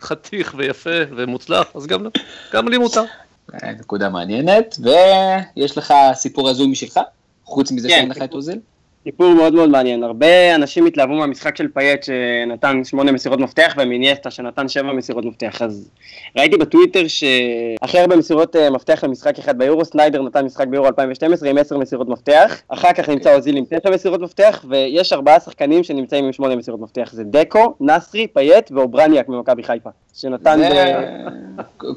חתיך 0.00 0.54
ויפה 0.58 0.90
ומוצלח, 1.16 1.66
אז 1.74 1.86
גם, 1.86 2.06
גם 2.52 2.68
לי 2.68 2.78
מותר. 2.78 3.04
נקודה 3.80 4.08
מעניינת, 4.08 4.78
ויש 5.56 5.78
לך 5.78 5.94
סיפור 6.14 6.48
הזוי 6.48 6.66
משלך? 6.66 7.00
חוץ 7.44 7.72
מזה 7.72 7.88
כן, 7.88 7.94
שאין 7.94 8.10
לך 8.10 8.22
את 8.22 8.32
אוזיל? 8.32 8.58
סיפור 9.08 9.34
מאוד 9.34 9.54
מאוד 9.54 9.70
מעניין. 9.70 10.02
הרבה 10.02 10.54
אנשים 10.54 10.86
התלהבו 10.86 11.14
מהמשחק 11.14 11.56
של 11.56 11.68
פייט 11.68 12.02
שנתן 12.02 12.84
שמונה 12.84 13.12
מסירות 13.12 13.40
מפתח 13.40 13.74
ואינייסטה 13.78 14.30
שנתן 14.30 14.68
שבע 14.68 14.92
מסירות 14.92 15.24
מפתח. 15.24 15.62
אז 15.62 15.90
ראיתי 16.36 16.56
בטוויטר 16.56 17.04
שהכי 17.08 17.98
הרבה 17.98 18.16
מסירות 18.16 18.56
אה, 18.56 18.70
מפתח 18.70 19.04
למשחק 19.04 19.38
אחד 19.38 19.58
ביורו, 19.58 19.84
סניידר 19.84 20.22
נתן 20.22 20.44
משחק 20.44 20.66
ביורו 20.66 20.86
2012 20.86 21.50
עם 21.50 21.58
עשר 21.58 21.78
מסירות 21.78 22.08
מפתח. 22.08 22.60
אחר 22.68 22.92
כך 22.92 23.08
נמצא 23.08 23.34
אוזיל 23.34 23.56
עם 23.56 23.64
תשע 23.64 23.90
מסירות 23.90 24.20
מפתח, 24.20 24.64
ויש 24.68 25.12
ארבעה 25.12 25.40
שחקנים 25.40 25.84
שנמצאים 25.84 26.24
עם 26.24 26.32
שמונה 26.32 26.56
מסירות 26.56 26.80
מפתח. 26.80 27.10
זה 27.12 27.24
דקו, 27.24 27.74
נסרי, 27.80 28.26
פייט 28.26 28.70
ואוברניאק 28.72 29.28
ממכבי 29.28 29.62
חיפה. 29.62 29.90
שנתן... 30.14 30.60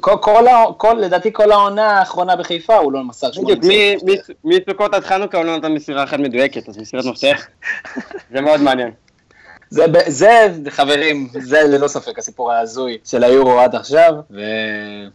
כל, 0.76 0.94
לדעתי 0.98 1.32
כל 1.32 1.52
העונה 1.52 1.90
האחרונה 1.90 2.36
בחיפה 2.36 2.76
הוא 2.76 2.92
לא 2.92 3.04
מסר 3.04 3.32
שמונה 3.32 3.54
מסירות. 3.58 4.30
מסוכות 4.44 4.94
עד 4.94 5.04
חנוכה 5.04 5.38
הוא 5.38 5.44
לא 5.44 5.56
נתן 5.56 5.72
מסירה 5.72 6.04
אחת 6.04 6.18
מדויקת, 6.18 6.68
אז 6.68 6.78
מסירת 7.10 7.34
מפתח, 7.34 7.46
זה 8.32 8.40
מאוד 8.40 8.60
מעניין. 8.60 8.90
זה, 9.70 9.84
זה, 10.06 10.52
חברים, 10.68 11.28
זה 11.40 11.62
ללא 11.62 11.88
ספק 11.88 12.18
הסיפור 12.18 12.52
ההזוי 12.52 12.98
של 13.04 13.24
היורו 13.24 13.60
עד 13.60 13.74
עכשיו, 13.74 14.14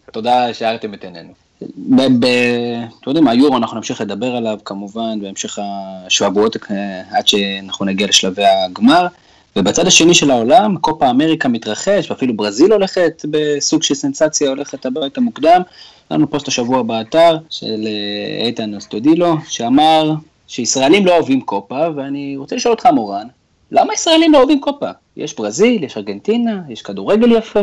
ותודה 0.07 0.53
שהארתם 0.53 0.93
את 0.93 1.03
עינינו. 1.03 1.33
אתם 1.57 3.07
יודעים, 3.07 3.27
היורו 3.27 3.57
אנחנו 3.57 3.77
נמשיך 3.77 4.01
לדבר 4.01 4.35
עליו 4.35 4.59
כמובן 4.65 5.21
בהמשך 5.21 5.59
השבועות 6.05 6.57
אה, 6.71 7.01
עד 7.11 7.27
שאנחנו 7.27 7.85
נגיע 7.85 8.07
לשלבי 8.07 8.45
הגמר. 8.45 9.07
ובצד 9.55 9.87
השני 9.87 10.13
של 10.13 10.31
העולם, 10.31 10.77
קופה 10.77 11.09
אמריקה 11.09 11.49
מתרחש, 11.49 12.11
ואפילו 12.11 12.37
ברזיל 12.37 12.73
הולכת 12.73 13.25
בסוג 13.29 13.83
של 13.83 13.93
סנסציה, 13.93 14.49
הולכת 14.49 14.85
הביתה 14.85 15.21
מוקדם. 15.21 15.61
היה 16.09 16.17
לנו 16.17 16.29
פוסט 16.29 16.47
השבוע 16.47 16.81
באתר 16.81 17.37
של 17.49 17.87
אה, 17.87 18.45
איתן 18.45 18.75
אסטודילו, 18.75 19.35
שאמר 19.47 20.13
שישראלים 20.47 21.05
לא 21.05 21.17
אוהבים 21.17 21.41
קופה, 21.41 21.87
ואני 21.95 22.37
רוצה 22.37 22.55
לשאול 22.55 22.73
אותך, 22.73 22.85
מורן, 22.85 23.27
למה 23.71 23.93
ישראלים 23.93 24.33
לא 24.33 24.37
אוהבים 24.37 24.61
קופה? 24.61 24.89
יש 25.17 25.35
ברזיל, 25.35 25.83
יש 25.83 25.97
ארגנטינה, 25.97 26.61
יש 26.69 26.81
כדורגל 26.81 27.31
יפה, 27.31 27.59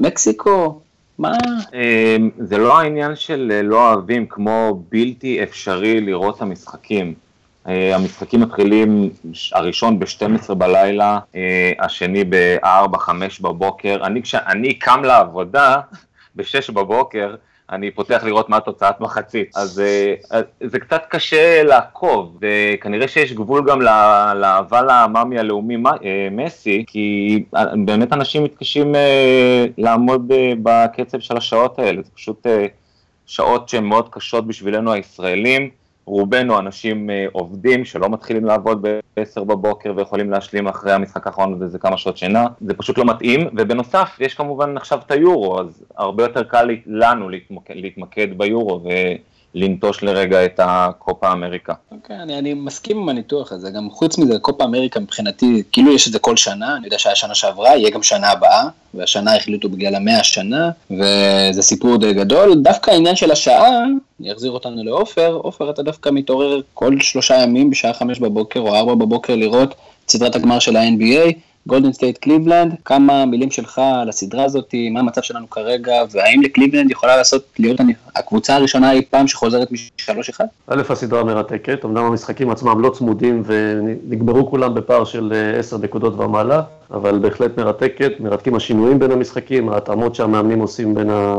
מקסיקו, 0.00 0.80
מה? 1.20 1.32
אמ, 1.74 2.30
זה 2.38 2.58
לא 2.58 2.78
העניין 2.78 3.16
של 3.16 3.52
אה, 3.54 3.62
לא 3.62 3.88
אוהבים, 3.92 4.26
כמו 4.26 4.82
בלתי 4.88 5.42
אפשרי 5.42 6.00
לראות 6.00 6.36
את 6.36 6.42
המשחקים. 6.42 7.14
אה, 7.68 7.96
המשחקים 7.96 8.40
מתחילים, 8.40 9.10
הראשון 9.52 9.98
ב-12 9.98 10.54
בלילה, 10.54 11.18
אה, 11.34 11.72
השני 11.80 12.24
ב-4-5 12.24 13.08
בבוקר. 13.40 13.98
אני, 14.02 14.22
כשאני 14.22 14.74
קם 14.74 15.02
לעבודה 15.04 15.80
ב-6 16.36 16.72
בבוקר, 16.72 17.34
אני 17.72 17.90
פותח 17.90 18.22
לראות 18.24 18.48
מה 18.48 18.60
תוצאת 18.60 19.00
מחצית. 19.00 19.56
אז 19.56 19.80
אה, 19.80 20.40
זה 20.60 20.80
קצת 20.80 21.02
קשה 21.08 21.62
לעקוב, 21.62 22.38
וכנראה 22.40 23.08
שיש 23.08 23.32
גבול 23.32 23.64
גם 23.68 23.82
לאהבה 24.34 24.82
למאמי 24.82 25.38
הלאומי 25.38 25.76
מסי, 26.30 26.84
כי 26.86 27.44
באמת 27.86 28.12
אנשים 28.12 28.44
מתקשים 28.44 28.94
לעמוד 29.78 30.32
בקצב 30.62 31.20
של 31.20 31.36
השעות 31.36 31.78
האלה, 31.78 32.02
זה 32.02 32.10
פשוט 32.14 32.46
שעות 33.26 33.68
שהן 33.68 33.84
מאוד 33.84 34.08
קשות 34.08 34.46
בשבילנו 34.46 34.92
הישראלים. 34.92 35.79
רובנו 36.10 36.58
אנשים 36.58 37.10
אה, 37.10 37.26
עובדים 37.32 37.84
שלא 37.84 38.08
מתחילים 38.10 38.44
לעבוד 38.44 38.82
ב-10 38.82 39.44
בבוקר 39.44 39.92
ויכולים 39.96 40.30
להשלים 40.30 40.68
אחרי 40.68 40.92
המשחק 40.92 41.26
האחרון 41.26 41.62
וזה 41.62 41.78
כמה 41.78 41.96
שעות 41.96 42.16
שינה, 42.16 42.46
זה 42.60 42.74
פשוט 42.74 42.98
לא 42.98 43.04
מתאים, 43.04 43.48
ובנוסף 43.56 44.16
יש 44.20 44.34
כמובן 44.34 44.76
עכשיו 44.76 44.98
את 45.06 45.10
היורו, 45.10 45.60
אז 45.60 45.84
הרבה 45.96 46.22
יותר 46.22 46.42
קל 46.42 46.70
לנו 46.86 47.28
להתמקד, 47.74 48.38
ביורו 48.38 48.82
לנטוש 49.54 50.02
לרגע 50.02 50.44
את 50.44 50.60
הקופה 50.62 51.32
אמריקה. 51.32 51.74
אוקיי, 51.92 52.16
אוקיי, 52.16 52.22
אני, 52.22 52.38
אני 52.38 52.54
מסכים 52.54 52.98
עם 52.98 53.08
הניתוח 53.08 53.52
הזה, 53.52 53.70
גם 53.70 53.90
חוץ 53.90 54.18
מזה, 54.18 54.38
קופה 54.38 54.64
אמריקה 54.64 55.00
מבחינתי, 55.00 55.62
כאילו 55.72 55.94
יש 55.94 56.06
את 56.06 56.12
זה 56.12 56.18
כל 56.18 56.36
שנה, 56.36 56.76
אני 56.76 56.84
יודע 56.84 56.98
שהיה 56.98 57.16
שנה 57.16 57.34
שעברה, 57.34 57.76
יהיה 57.76 57.90
גם 57.90 58.02
שנה 58.02 58.30
הבאה, 58.30 58.68
והשנה 58.94 59.36
החליטו 59.36 59.68
בגלל 59.68 59.94
המאה 59.94 60.20
השנה, 60.20 60.70
וזה 60.90 61.62
סיפור 61.62 61.96
די 61.96 62.14
גדול. 62.14 62.54
דווקא 62.54 62.90
העניין 62.90 63.16
של 63.16 63.30
השעה, 63.30 63.84
אני 64.20 64.32
אחזיר 64.32 64.50
אותנו 64.50 64.84
לעופר, 64.84 65.32
עופר 65.42 65.70
אתה 65.70 65.82
דווקא 65.82 66.10
מתעורר 66.12 66.60
כל 66.74 67.00
שלושה 67.00 67.34
ימים 67.34 67.70
בשעה 67.70 67.92
חמש 67.92 68.18
בבוקר 68.18 68.60
או 68.60 68.76
ארבע 68.76 68.94
בבוקר 68.94 69.36
לראות 69.36 69.74
את 70.04 70.10
סדרת 70.10 70.36
הגמר 70.36 70.58
של 70.58 70.76
ה-NBA. 70.76 71.32
גולדן 71.66 71.92
סטייט 71.92 72.18
קליבלנד, 72.18 72.74
כמה 72.84 73.26
מילים 73.26 73.50
שלך 73.50 73.78
על 73.78 74.08
הסדרה 74.08 74.44
הזאת, 74.44 74.74
מה 74.90 75.00
המצב 75.00 75.22
שלנו 75.22 75.50
כרגע, 75.50 76.02
והאם 76.10 76.42
לקליבלנד 76.42 76.90
יכולה 76.90 77.16
לעשות, 77.16 77.44
להיות 77.58 77.80
הקבוצה 78.16 78.56
הראשונה 78.56 78.92
אי 78.92 79.04
פעם 79.10 79.28
שחוזרת 79.28 79.72
מ-3-1? 79.72 80.40
א', 80.66 80.82
הסדרה 80.88 81.24
מרתקת, 81.24 81.84
אמנם 81.84 82.04
המשחקים 82.04 82.50
עצמם 82.50 82.80
לא 82.80 82.90
צמודים 82.90 83.42
ונגמרו 83.46 84.50
כולם 84.50 84.74
בפער 84.74 85.04
של 85.04 85.32
10 85.58 85.76
אה, 85.76 85.82
נקודות 85.82 86.18
ומעלה, 86.18 86.62
אבל 86.90 87.18
בהחלט 87.18 87.58
מרתקת, 87.58 88.12
מרתקים 88.20 88.54
השינויים 88.54 88.98
בין 88.98 89.10
המשחקים, 89.10 89.68
ההתאמות 89.68 90.14
שהמאמנים 90.14 90.60
עושים 90.60 90.94
בין 90.94 91.10
ה... 91.10 91.34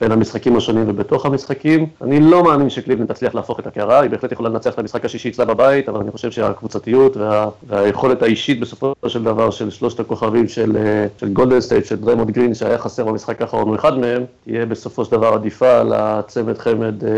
בין 0.00 0.12
המשחקים 0.12 0.56
השונים 0.56 0.84
ובתוך 0.88 1.26
המשחקים. 1.26 1.86
אני 2.02 2.20
לא 2.20 2.44
מאמין 2.44 2.70
שקליבלנד 2.70 3.12
תצליח 3.12 3.34
להפוך 3.34 3.60
את 3.60 3.66
הקערה, 3.66 4.00
היא 4.00 4.10
בהחלט 4.10 4.32
יכולה 4.32 4.48
לנצח 4.48 4.74
את 4.74 4.78
המשחק 4.78 5.04
השישי 5.04 5.28
אצלה 5.28 5.44
בבית, 5.44 5.88
אבל 5.88 6.00
אני 6.00 6.10
חושב 6.10 6.30
שהקבוצתיות 6.30 7.16
וה, 7.16 7.48
והיכולת 7.66 8.22
האישית 8.22 8.60
בסופו 8.60 8.94
של 9.06 9.24
דבר 9.24 9.50
של 9.50 9.70
שלושת 9.70 10.00
הכוכבים 10.00 10.48
של, 10.48 10.76
אה, 10.76 11.06
של 11.20 11.28
גולדן 11.32 11.60
סטייט, 11.60 11.84
של 11.84 11.96
דריימונד 11.96 12.30
גרין, 12.30 12.54
שהיה 12.54 12.78
חסר 12.78 13.04
במשחק 13.04 13.42
האחרון, 13.42 13.68
הוא 13.68 13.76
אחד 13.76 13.98
מהם, 13.98 14.24
תהיה 14.44 14.66
בסופו 14.66 15.04
של 15.04 15.12
דבר 15.12 15.34
עדיפה 15.34 15.80
על 15.80 15.92
הצמד 15.92 16.58
חמד 16.58 17.04
אה, 17.04 17.10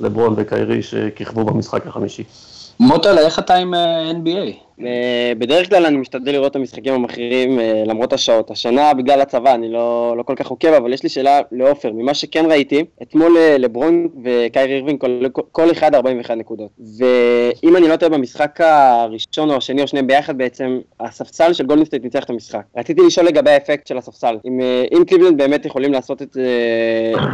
לברון 0.00 0.34
וקיירי 0.36 0.82
שכיכבו 0.82 1.44
במשחק 1.44 1.86
החמישי. 1.86 2.24
מוטל, 2.80 3.18
איך 3.18 3.38
אתה 3.38 3.54
עם 3.54 3.74
אה, 3.74 4.10
NBA? 4.10 4.67
אה, 4.86 5.32
בדרך 5.38 5.68
כלל 5.68 5.86
אני 5.86 5.96
משתדל 5.96 6.32
לראות 6.32 6.50
את 6.50 6.56
המשחקים 6.56 6.94
המכריעים 6.94 7.60
אה, 7.60 7.82
למרות 7.86 8.12
השעות. 8.12 8.50
השנה 8.50 8.94
בגלל 8.94 9.20
הצבא 9.20 9.54
אני 9.54 9.72
לא, 9.72 10.14
לא 10.18 10.22
כל 10.22 10.34
כך 10.36 10.46
עוקב, 10.46 10.68
אבל 10.68 10.92
יש 10.92 11.02
לי 11.02 11.08
שאלה 11.08 11.40
לעופר. 11.52 11.92
ממה 11.92 12.14
שכן 12.14 12.46
ראיתי, 12.50 12.84
אתמול 13.02 13.36
אה, 13.36 13.58
לברון 13.58 14.08
וקיירי 14.24 14.74
אירווין 14.74 14.98
כל, 14.98 15.22
כל 15.52 15.72
אחד 15.72 15.94
41 15.94 16.36
נקודות. 16.36 16.70
ואם 16.98 17.76
אני 17.76 17.88
לא 17.88 17.96
טועה 17.96 18.10
במשחק 18.10 18.60
הראשון 18.60 19.50
או 19.50 19.56
השני 19.56 19.82
או 19.82 19.86
שניהם 19.86 20.06
ביחד 20.06 20.38
בעצם, 20.38 20.80
הספסל 21.00 21.52
של 21.52 21.66
גולדנסטייט 21.66 22.04
ניצח 22.04 22.24
את 22.24 22.30
המשחק. 22.30 22.62
רציתי 22.76 23.02
לשאול 23.06 23.26
לגבי 23.26 23.50
האפקט 23.50 23.86
של 23.86 23.98
הספסל. 23.98 24.36
אם, 24.44 24.60
אם 24.96 25.04
קליבלנד 25.04 25.38
באמת 25.38 25.66
יכולים 25.66 25.92
לעשות 25.92 26.22
את, 26.22 26.36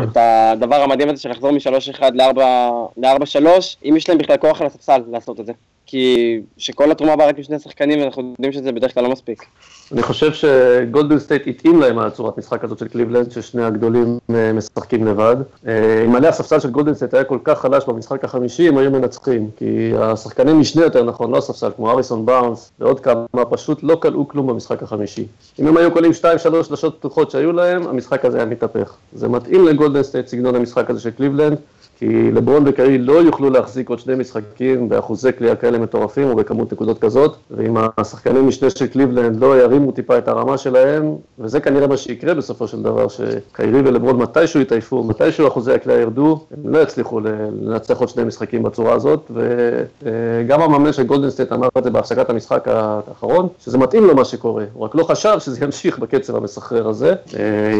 את 0.03 0.17
הדבר 0.17 0.83
המדהים 0.83 1.09
הזה 1.09 1.23
של 1.23 1.31
לחזור 1.31 1.51
מ-3-1 1.51 2.03
ל-4-3, 2.15 3.47
אם 3.85 3.97
יש 3.97 4.09
להם 4.09 4.19
בכלל 4.19 4.37
כוח 4.37 4.61
על 4.61 4.67
הספסל 4.67 5.03
לעשות 5.11 5.41
את 5.41 5.47
זה. 5.47 5.53
כי 5.87 6.41
שכל 6.57 6.91
התרומה 6.91 7.17
באה 7.17 7.29
רק 7.29 7.37
עם 7.37 7.43
שני 7.43 7.59
שחקנים, 7.59 8.01
ואנחנו 8.01 8.23
יודעים 8.23 8.53
שזה 8.53 8.73
בדרך 8.73 8.95
כלל 8.95 9.03
לא 9.03 9.11
מספיק. 9.11 9.45
אני 9.93 10.03
חושב 10.03 10.33
שגולדן 10.33 11.19
סטייט 11.19 11.43
התאים 11.47 11.81
להם 11.81 11.99
הצורת 11.99 12.39
משחק 12.39 12.65
הזאת 12.65 12.79
של 12.79 12.89
קליבלנד, 12.89 13.31
ששני 13.31 13.65
הגדולים 13.65 14.19
אה, 14.35 14.53
משחקים 14.53 15.07
לבד. 15.07 15.37
אה, 15.67 16.05
אילולי 16.17 16.29
הספסל 16.29 16.61
של 16.61 16.71
גולדן 16.71 16.95
סטייט 16.95 17.15
היה 17.15 17.25
כל 17.25 17.39
כך 17.45 17.61
חלש 17.61 17.85
במשחק 17.87 18.25
החמישי, 18.25 18.69
הם 18.69 18.79
היו 18.79 18.91
מנצחים. 18.91 19.51
כי 19.57 19.93
השחקנים 19.99 20.61
משנה 20.61 20.83
יותר 20.83 21.05
נכון, 21.05 21.31
לא 21.31 21.39
הספסל, 21.39 21.71
כמו 21.77 21.91
האריסון 21.91 22.27
בארנס 22.27 22.73
ועוד 22.79 23.01
כמה, 23.01 23.45
פשוט 23.51 23.83
לא 23.83 23.97
קלעו 24.03 24.29
כלום 24.29 24.47
במשחק 24.47 24.83
החמישי. 24.83 25.27
אם 25.59 25.67
הם 25.67 25.77
היו 25.77 25.93
קולעים 25.93 26.11
2-3 26.11 26.15
שלושות 26.63 26.97
פתוחות 26.99 27.31
שהיו 27.31 27.53
להם, 27.53 27.87
המשחק 27.87 28.25
הזה 28.25 28.37
היה 28.37 28.47
מתהפך. 28.47 28.95
זה 29.13 29.29
מתאים 29.29 29.67
לגולדן 29.67 30.03
סטייט, 30.03 30.27
סגנון 30.27 30.55
המשחק 30.55 30.91
הזה 30.91 31.01
של 31.01 31.11
קליבלנד. 31.11 31.59
כי 31.99 32.33
לברון 32.33 32.63
וקיירי 32.67 32.99
לא 32.99 33.13
יוכלו 33.13 33.51
להחזיק 33.51 33.89
עוד 33.89 33.99
שני 33.99 34.15
משחקים 34.15 34.89
באחוזי 34.89 35.33
קליעה 35.33 35.57
כאלה 35.57 35.79
מטורפים 35.79 36.31
ובכמות 36.31 36.73
נקודות 36.73 36.99
כזאת, 36.99 37.37
ואם 37.51 37.77
השחקנים 37.99 38.49
משנה 38.49 38.71
של 38.71 38.87
קליבלנד 38.87 39.41
לא 39.41 39.61
ירימו 39.61 39.93
טיפה 39.93 40.19
את 40.19 40.29
הרמה 40.29 40.59
שלהם, 40.59 41.15
וזה 41.39 41.61
כנראה 41.61 41.87
מה 41.87 41.97
שיקרה 41.97 42.35
בסופו 42.35 42.69
של 42.69 42.83
דבר, 42.83 43.07
שקיירי 43.09 43.81
ולברון 43.85 44.17
מתישהו 44.17 44.61
יתעייפו, 44.61 45.05
מתישהו 45.05 45.49
אחוזי 45.49 45.73
הקליעה 45.73 46.01
ירדו, 46.01 46.41
הם 46.65 46.75
לא 46.75 46.79
יצליחו 46.79 47.21
לנצח 47.21 48.01
עוד 48.01 48.09
שני 48.09 48.25
משחקים 48.25 48.63
בצורה 48.63 48.93
הזאת, 48.95 49.31
וגם 50.03 50.61
המאמן 50.61 50.93
של 50.93 51.03
גולדנסטייט 51.03 51.53
אמר 51.53 51.69
את 51.79 51.85
זה 51.85 51.91
בהפסקת 51.91 52.31
המשחק 52.31 52.69
האחרון, 52.69 53.49
שזה 53.59 53.79
מתאים 53.79 54.05
לו 54.05 54.15
מה 54.15 54.25
שקורה, 54.25 54.65
הוא 54.75 54.85
רק 54.85 54.95
לא 54.95 55.05
חשב 55.05 55.39
שזה 55.39 55.65
ימשיך 55.65 55.99
בקצב 55.99 56.37
המסחרר 56.37 56.89
הזה. 56.89 57.15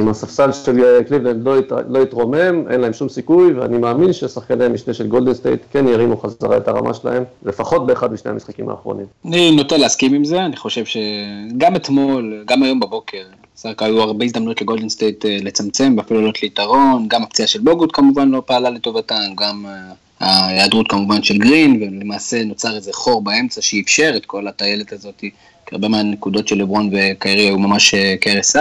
אם 0.01 0.09
הספסל 0.09 0.53
של 0.53 1.03
קליבלנד 1.03 1.45
לא, 1.45 1.55
לא 1.89 1.99
יתרומם, 1.99 2.69
אין 2.71 2.81
להם 2.81 2.93
שום 2.93 3.09
סיכוי, 3.09 3.53
ואני 3.53 3.79
מאמין 3.79 4.04
ששחקני 4.13 4.65
המשנה 4.65 4.95
של 4.95 5.07
גולדן 5.07 5.35
סטייט 5.35 5.61
כן 5.73 5.89
ירימו 5.89 6.17
חזרה 6.17 6.57
את 6.57 6.69
הרמה 6.69 6.95
שלהם, 6.95 7.25
לפחות 7.45 7.87
באחד 7.87 8.13
משני 8.13 8.31
המשחקים 8.31 8.69
האחרונים. 8.69 9.07
אני 9.25 9.51
נוטה 9.51 9.77
להסכים 9.77 10.15
עם 10.15 10.25
זה, 10.25 10.45
אני 10.45 10.57
חושב 10.57 10.85
שגם 10.85 11.77
אתמול, 11.77 12.45
גם 12.47 12.63
היום 12.63 12.81
בבוקר, 12.81 13.23
בסך 13.55 13.83
היו 13.83 14.03
הרבה 14.03 14.25
הזדמנויות 14.25 14.61
לגולדן 14.61 14.89
סטייט 14.89 15.27
אה, 15.27 15.37
לצמצם 15.43 15.95
ואפילו 15.97 16.21
לעלות 16.21 16.43
ליתרון, 16.43 17.09
גם 17.09 17.23
הפציעה 17.23 17.49
של 17.49 17.61
בוגוט 17.61 17.91
כמובן 17.93 18.29
לא 18.29 18.43
פעלה 18.47 18.71
לטובתם, 18.71 19.35
גם 19.37 19.67
אה, 19.67 20.27
ההיעדרות 20.27 20.89
כמובן 20.89 21.23
של 21.23 21.39
גרין, 21.39 21.83
ולמעשה 21.83 22.45
נוצר 22.45 22.77
איזה 22.77 22.93
חור 22.93 23.23
באמצע 23.25 23.63
שאפשר 23.63 24.13
את 24.17 24.27
כל 24.27 24.49
הטיילת 24.49 24.93
הזאת, 24.93 25.25
הרבה 25.73 25.89
מהנקודות 25.89 26.49
של 26.49 26.59
לברון 26.59 26.91
וקיירי 26.93 27.43
היו 27.43 27.59
ממש 27.59 27.95
אה, 27.95 28.15
כהרס 28.21 28.57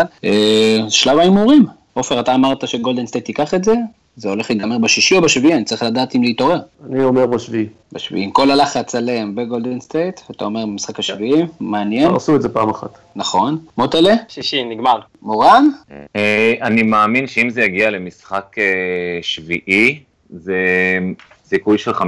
שלב 0.90 1.18
ההימורים. 1.18 1.66
עופר, 1.94 2.20
אתה 2.20 2.36
אמרת 2.36 2.68
שגולדן 2.68 3.06
סטייט 3.06 3.30
ייקח 3.30 3.54
את 3.54 3.64
זה, 3.64 3.74
זה 4.16 4.30
הולך 4.30 4.50
להיגמר 4.50 4.78
בשישי 4.78 5.16
או 5.16 5.22
בשביעי, 5.22 5.54
אני 5.54 5.64
צריך 5.64 5.84
לדעת 5.84 6.16
אם 6.16 6.24
להתעורר. 6.24 6.60
אני 6.90 7.04
אומר 7.04 7.26
בשביעי. 7.26 7.68
בשביעי, 7.92 8.24
עם 8.24 8.32
כל 8.32 8.52
הלחץ 8.52 8.96
עליהם 8.96 9.36
בגולדן 9.36 9.80
סטייט, 9.80 10.20
אתה 10.32 10.46
אומר 10.46 10.66
במשחק 10.66 11.00
השביעי, 11.00 11.44
מעניין. 11.60 12.16
עשו 12.16 12.36
את 12.36 12.42
זה 12.42 12.50
פעם 12.50 12.70
אחת. 12.70 12.98
נכון. 13.16 13.58
מוטלה? 13.78 14.14
שישי, 14.28 14.64
נגמר. 14.64 15.00
מורן? 15.22 15.68
אה, 16.16 16.54
אני 16.62 16.84
מאמין 16.84 17.28
שאם 17.28 17.50
זה 17.50 17.62
יגיע 17.62 17.90
למשחק 17.90 18.56
אה, 18.58 19.20
שביעי, 19.22 20.00
זה 20.30 20.58
סיכוי 21.46 21.78
של 21.78 21.92
50-50, 21.92 22.04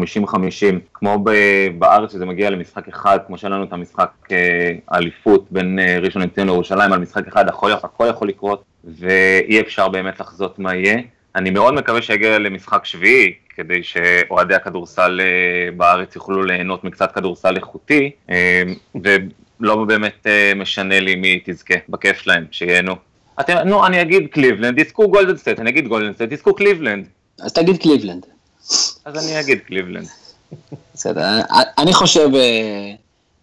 כמו 0.93 1.25
בארץ 1.77 2.11
שזה 2.11 2.25
מגיע 2.25 2.49
למשחק 2.49 2.87
אחד, 2.87 3.19
כמו 3.27 3.37
שהיה 3.37 3.53
לנו 3.53 3.63
את 3.63 3.73
המשחק 3.73 4.11
אה, 4.31 4.71
האליפות 4.87 5.45
בין 5.51 5.79
ראשון 6.01 6.21
לציון 6.21 6.47
לירושלים 6.47 6.93
על 6.93 6.99
משחק 6.99 7.27
אחד, 7.27 7.47
הכל, 7.47 7.71
הכל 7.71 8.07
יכול 8.09 8.27
לקרות, 8.27 8.63
ואי 8.83 9.61
אפשר 9.61 9.89
באמת 9.89 10.19
לחזות 10.19 10.59
מה 10.59 10.75
יהיה. 10.75 10.97
אני 11.35 11.49
מאוד 11.49 11.73
מקווה 11.73 12.01
שיגיע 12.01 12.39
למשחק 12.39 12.85
שביעי, 12.85 13.33
כדי 13.55 13.83
שאוהדי 13.83 14.55
הכדורסל 14.55 15.21
אה, 15.21 15.71
בארץ 15.77 16.15
יוכלו 16.15 16.43
ליהנות 16.43 16.83
מקצת 16.83 17.11
כדורסל 17.11 17.55
איכותי, 17.55 18.11
אה, 18.29 18.63
ולא 18.95 19.85
באמת 19.85 20.27
אה, 20.27 20.51
משנה 20.55 20.99
לי 20.99 21.15
מי 21.15 21.39
תזכה, 21.45 21.73
בכיף 21.89 22.21
שלהם, 22.21 22.45
שיהנו. 22.51 22.95
אתם, 23.39 23.57
נו, 23.65 23.85
אני 23.85 24.01
אגיד 24.01 24.27
קליבלנד, 24.31 24.79
יזכו 24.79 25.09
גולדן 25.09 25.37
סטייט, 25.37 25.59
אני 25.59 25.69
אגיד 25.69 25.87
גולדן 25.87 26.13
סטייט, 26.13 26.31
יזכו 26.31 26.53
קליבלנד. 26.53 27.07
אז 27.39 27.53
תגיד 27.53 27.81
קליבלנד. 27.81 28.25
אז 29.05 29.25
אני 29.25 29.39
אגיד 29.39 29.59
קליבלנד. 29.59 30.07
בסדר, 30.93 31.21
אני 31.77 31.93
חושב, 31.93 32.29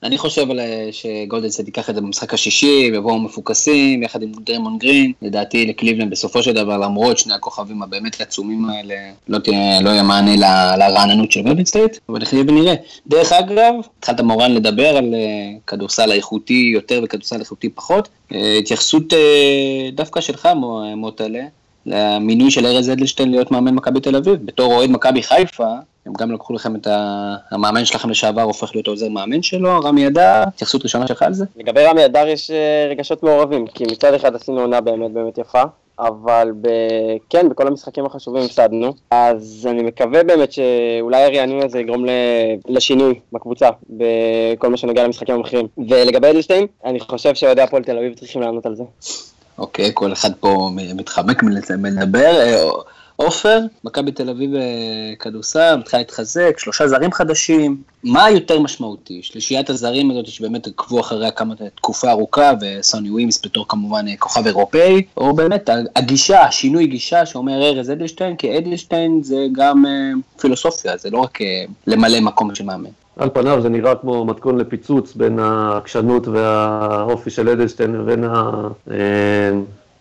אני 0.02 0.18
חושב 0.18 0.50
על 0.50 0.60
שגולדנסט 0.92 1.66
ייקח 1.66 1.90
את 1.90 1.94
זה 1.94 2.00
במשחק 2.00 2.34
השישי, 2.34 2.90
ויבואו 2.92 3.20
מפוקסים, 3.20 4.02
יחד 4.02 4.22
עם 4.22 4.32
דריימונד 4.44 4.78
גרין. 4.78 5.12
לדעתי 5.22 5.66
לקליבלנד 5.66 6.10
בסופו 6.10 6.42
של 6.42 6.52
דבר, 6.52 6.78
למרות 6.78 7.18
שני 7.18 7.34
הכוכבים 7.34 7.82
הבאמת 7.82 8.20
עצומים 8.20 8.64
האלה, 8.64 8.94
לא, 9.28 9.38
תהיה, 9.38 9.80
לא 9.80 9.90
יהיה 9.90 10.02
מענה 10.02 10.36
לרעננות 10.76 11.32
של 11.32 11.42
גולדנסט, 11.42 11.76
אבל 12.08 12.20
נחיה 12.20 12.40
ונראה. 12.40 12.74
דרך 13.06 13.32
אגב, 13.32 13.74
התחלת 13.98 14.20
מורן 14.20 14.52
לדבר 14.52 14.96
על 14.96 15.14
אה, 15.14 15.58
כדורסל 15.66 16.12
איכותי 16.12 16.70
יותר 16.74 17.00
וכדורסל 17.04 17.40
איכותי 17.40 17.68
פחות. 17.68 18.08
אה, 18.34 18.58
התייחסות 18.58 19.12
אה, 19.12 19.88
דווקא 19.92 20.20
שלך, 20.20 20.48
מוטלה, 20.96 21.42
למינוי 21.86 22.50
של 22.50 22.66
ארז 22.66 22.90
אדלשטיין 22.90 23.30
להיות 23.30 23.50
מאמן 23.50 23.74
מכבי 23.74 24.00
תל 24.00 24.16
אביב. 24.16 24.46
בתור 24.46 24.74
אוהד 24.74 24.90
מכבי 24.90 25.22
חיפה, 25.22 25.68
הם 26.06 26.12
גם 26.18 26.32
לקחו 26.32 26.54
לכם 26.54 26.76
את 26.76 26.86
המאמן 27.50 27.84
שלכם 27.84 28.10
לשעבר, 28.10 28.42
הופך 28.42 28.70
להיות 28.74 28.86
עוזר 28.86 29.08
מאמן 29.08 29.42
שלו, 29.42 29.80
רמי 29.80 30.06
אדר, 30.06 30.42
התייחסות 30.46 30.82
ראשונה 30.82 31.06
שלך 31.06 31.22
על 31.22 31.34
זה? 31.34 31.44
לגבי 31.56 31.84
רמי 31.84 32.04
אדר 32.04 32.28
יש 32.28 32.50
אה, 32.50 32.86
רגשות 32.90 33.22
מעורבים, 33.22 33.66
כי 33.66 33.84
מצד 33.84 34.14
אחד 34.14 34.34
עשינו 34.34 34.60
עונה 34.60 34.80
באמת 34.80 35.10
באמת 35.10 35.38
יפה, 35.38 35.62
אבל 35.98 36.52
ב... 36.60 36.68
כן, 37.30 37.48
בכל 37.48 37.66
המשחקים 37.66 38.06
החשובים 38.06 38.42
הפסדנו. 38.42 38.92
אז 39.10 39.68
אני 39.70 39.82
מקווה 39.82 40.24
באמת 40.24 40.52
שאולי 40.52 41.22
הרענון 41.22 41.62
הזה 41.62 41.80
יגרום 41.80 42.06
ל... 42.06 42.10
לשינוי 42.68 43.20
בקבוצה, 43.32 43.68
בכל 43.90 44.70
מה 44.70 44.76
שנוגע 44.76 45.04
למשחקים 45.04 45.34
המכריעים. 45.34 45.66
ולגבי 45.88 46.30
אדלשטיין, 46.30 46.66
אני 46.84 47.00
חושב 47.00 47.34
שאוהדי 47.34 47.62
הפועל 47.62 47.82
תל 47.82 47.98
אביב 47.98 48.14
צריכים 48.14 48.42
לענות 48.42 48.66
על 48.66 48.74
זה. 48.74 48.84
אוקיי, 49.58 49.90
כל 49.94 50.12
אחד 50.12 50.30
פה 50.40 50.70
מתחמק 50.74 51.42
מלדבר. 51.78 52.40
אה, 52.40 52.70
עופר, 53.16 53.58
מכבי 53.84 54.12
תל 54.12 54.30
אביב 54.30 54.54
אה, 54.54 54.60
כדורסל, 55.18 55.76
מתחילה 55.76 56.02
להתחזק, 56.02 56.58
שלושה 56.58 56.88
זרים 56.88 57.12
חדשים. 57.12 57.82
מה 58.04 58.30
יותר 58.30 58.60
משמעותי? 58.60 59.20
שלישיית 59.22 59.70
הזרים 59.70 60.10
הזאת 60.10 60.26
שבאמת 60.26 60.66
עקבו 60.66 61.00
אחריה 61.00 61.30
כמה 61.30 61.54
תקופה 61.74 62.10
ארוכה, 62.10 62.52
וסוני 62.60 63.10
ווימס 63.10 63.40
בתור 63.44 63.68
כמובן 63.68 64.08
אה, 64.08 64.14
כוכב 64.18 64.46
אירופאי, 64.46 65.02
או 65.16 65.34
באמת 65.34 65.70
הגישה, 65.96 66.50
שינוי 66.50 66.86
גישה 66.86 67.26
שאומר 67.26 67.62
ארז 67.62 67.90
אדלשטיין, 67.90 68.36
כי 68.36 68.58
אדלשטיין 68.58 69.22
זה 69.22 69.46
גם 69.52 69.84
פילוסופיה, 70.40 70.96
זה 70.96 71.10
לא 71.10 71.18
רק 71.18 71.38
למלא 71.86 72.20
מקום 72.20 72.54
של 72.54 72.64
מאמן. 72.64 72.90
על 73.16 73.28
פניו 73.32 73.60
זה 73.60 73.68
נראה 73.68 73.94
כמו 73.94 74.24
מתכון 74.24 74.58
לפיצוץ 74.58 75.14
בין 75.14 75.38
העקשנות 75.38 76.28
והאופי 76.28 77.30
של 77.30 77.48
אדלשטיין 77.48 77.92
לבין 77.92 78.24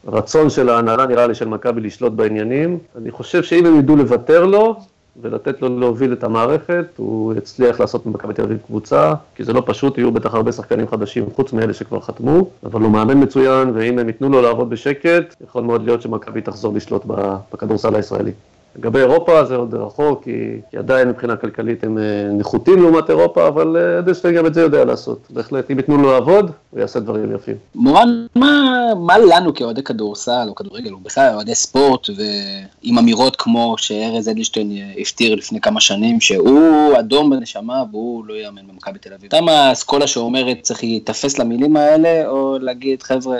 הרצון 0.08 0.50
של 0.50 0.70
ההנהלה, 0.70 1.06
נראה 1.06 1.28
לי, 1.28 1.36
של 1.36 1.48
מכבי 1.48 1.82
לשלוט 1.82 2.14
בעניינים. 2.14 2.78
אני 2.98 3.12
חושב 3.12 3.44
שאם 3.44 3.66
הם 3.66 3.80
ידעו 3.80 3.96
לוותר 3.96 4.46
לו 4.46 4.76
ולתת 5.22 5.62
לו 5.62 5.80
להוביל 5.80 6.14
את 6.14 6.24
המערכת, 6.24 6.86
הוא 6.98 7.34
יצליח 7.34 7.80
לעשות 7.80 8.06
ממכבי 8.06 8.34
תל 8.34 8.42
אביב 8.42 8.58
קבוצה, 8.68 9.14
כי 9.36 9.44
זה 9.44 9.54
לא 9.54 9.64
פשוט, 9.66 9.98
יהיו 9.98 10.12
בטח 10.12 10.34
הרבה 10.34 10.52
שחקנים 10.52 10.88
חדשים 10.88 11.26
חוץ 11.36 11.54
מאלה 11.54 11.74
שכבר 11.74 12.00
חתמו, 12.00 12.50
אבל 12.64 12.82
הוא 12.82 12.92
מאמן 12.92 13.24
מצוין, 13.24 13.72
ואם 13.74 14.00
הם 14.00 14.08
ייתנו 14.08 14.30
לו 14.30 14.42
לעבוד 14.42 14.70
בשקט, 14.70 15.36
יכול 15.44 15.64
מאוד 15.64 15.86
להיות 15.86 16.02
שמכבי 16.02 16.42
תחזור 16.42 16.74
לשלוט 16.74 17.06
בכדורסל 17.54 17.96
הישראלי. 17.96 18.32
לגבי 18.76 19.00
אירופה 19.00 19.46
זה 19.46 19.56
עוד 19.56 19.74
רחוק, 19.74 20.24
כי, 20.24 20.32
כי 20.72 20.78
עדיין 20.78 21.10
מבחינה 21.10 21.36
כלכלית 21.36 21.84
הם 21.84 21.98
אה, 21.98 22.04
נחותים 22.32 22.82
לעומת 22.82 23.10
אירופה, 23.10 23.48
אבל 23.48 23.78
אה, 23.78 24.00
אדלשטיין 24.00 24.36
גם 24.36 24.46
את 24.46 24.54
זה 24.54 24.62
יודע 24.62 24.86
לעשות. 24.86 25.28
בהחלט, 25.30 25.72
אם 25.72 25.78
ייתנו 25.78 25.98
לו 25.98 26.12
לעבוד, 26.12 26.52
הוא 26.72 26.80
יעשה 26.80 27.00
דברים 27.00 27.36
יפים. 27.36 27.56
מורן, 27.76 28.26
מה, 28.36 28.84
מה 28.98 29.18
לנו 29.18 29.54
כאוהדי 29.54 29.84
כדורסל 29.84 30.46
או 30.48 30.56
כדורגל, 30.56 30.94
או 30.94 31.00
בכלל 31.00 31.32
אוהדי 31.34 31.56
ספורט, 31.56 32.08
ועם 32.10 32.98
אמירות 32.98 33.36
כמו 33.36 33.76
שארז 33.78 34.30
אדלשטיין 34.30 34.72
הפטיר 35.02 35.36
לפני 35.36 35.62
כמה 35.62 35.82
שנים, 35.82 36.22
שהוא 36.22 37.00
אדום 37.00 37.30
בנשמה 37.30 37.84
והוא 37.92 38.26
לא 38.26 38.34
יאמן 38.34 38.62
במכבי 38.68 39.00
תל 39.00 39.14
אביב. 39.14 39.28
אתה 39.28 39.42
מה 39.42 39.52
האסכולה 39.52 40.08
שאומרת 40.08 40.58
צריך 40.62 40.84
להיתפס 40.84 41.40
למילים 41.40 41.76
האלה, 41.76 42.28
או 42.28 42.58
להגיד, 42.62 43.04
חבר'ה, 43.04 43.38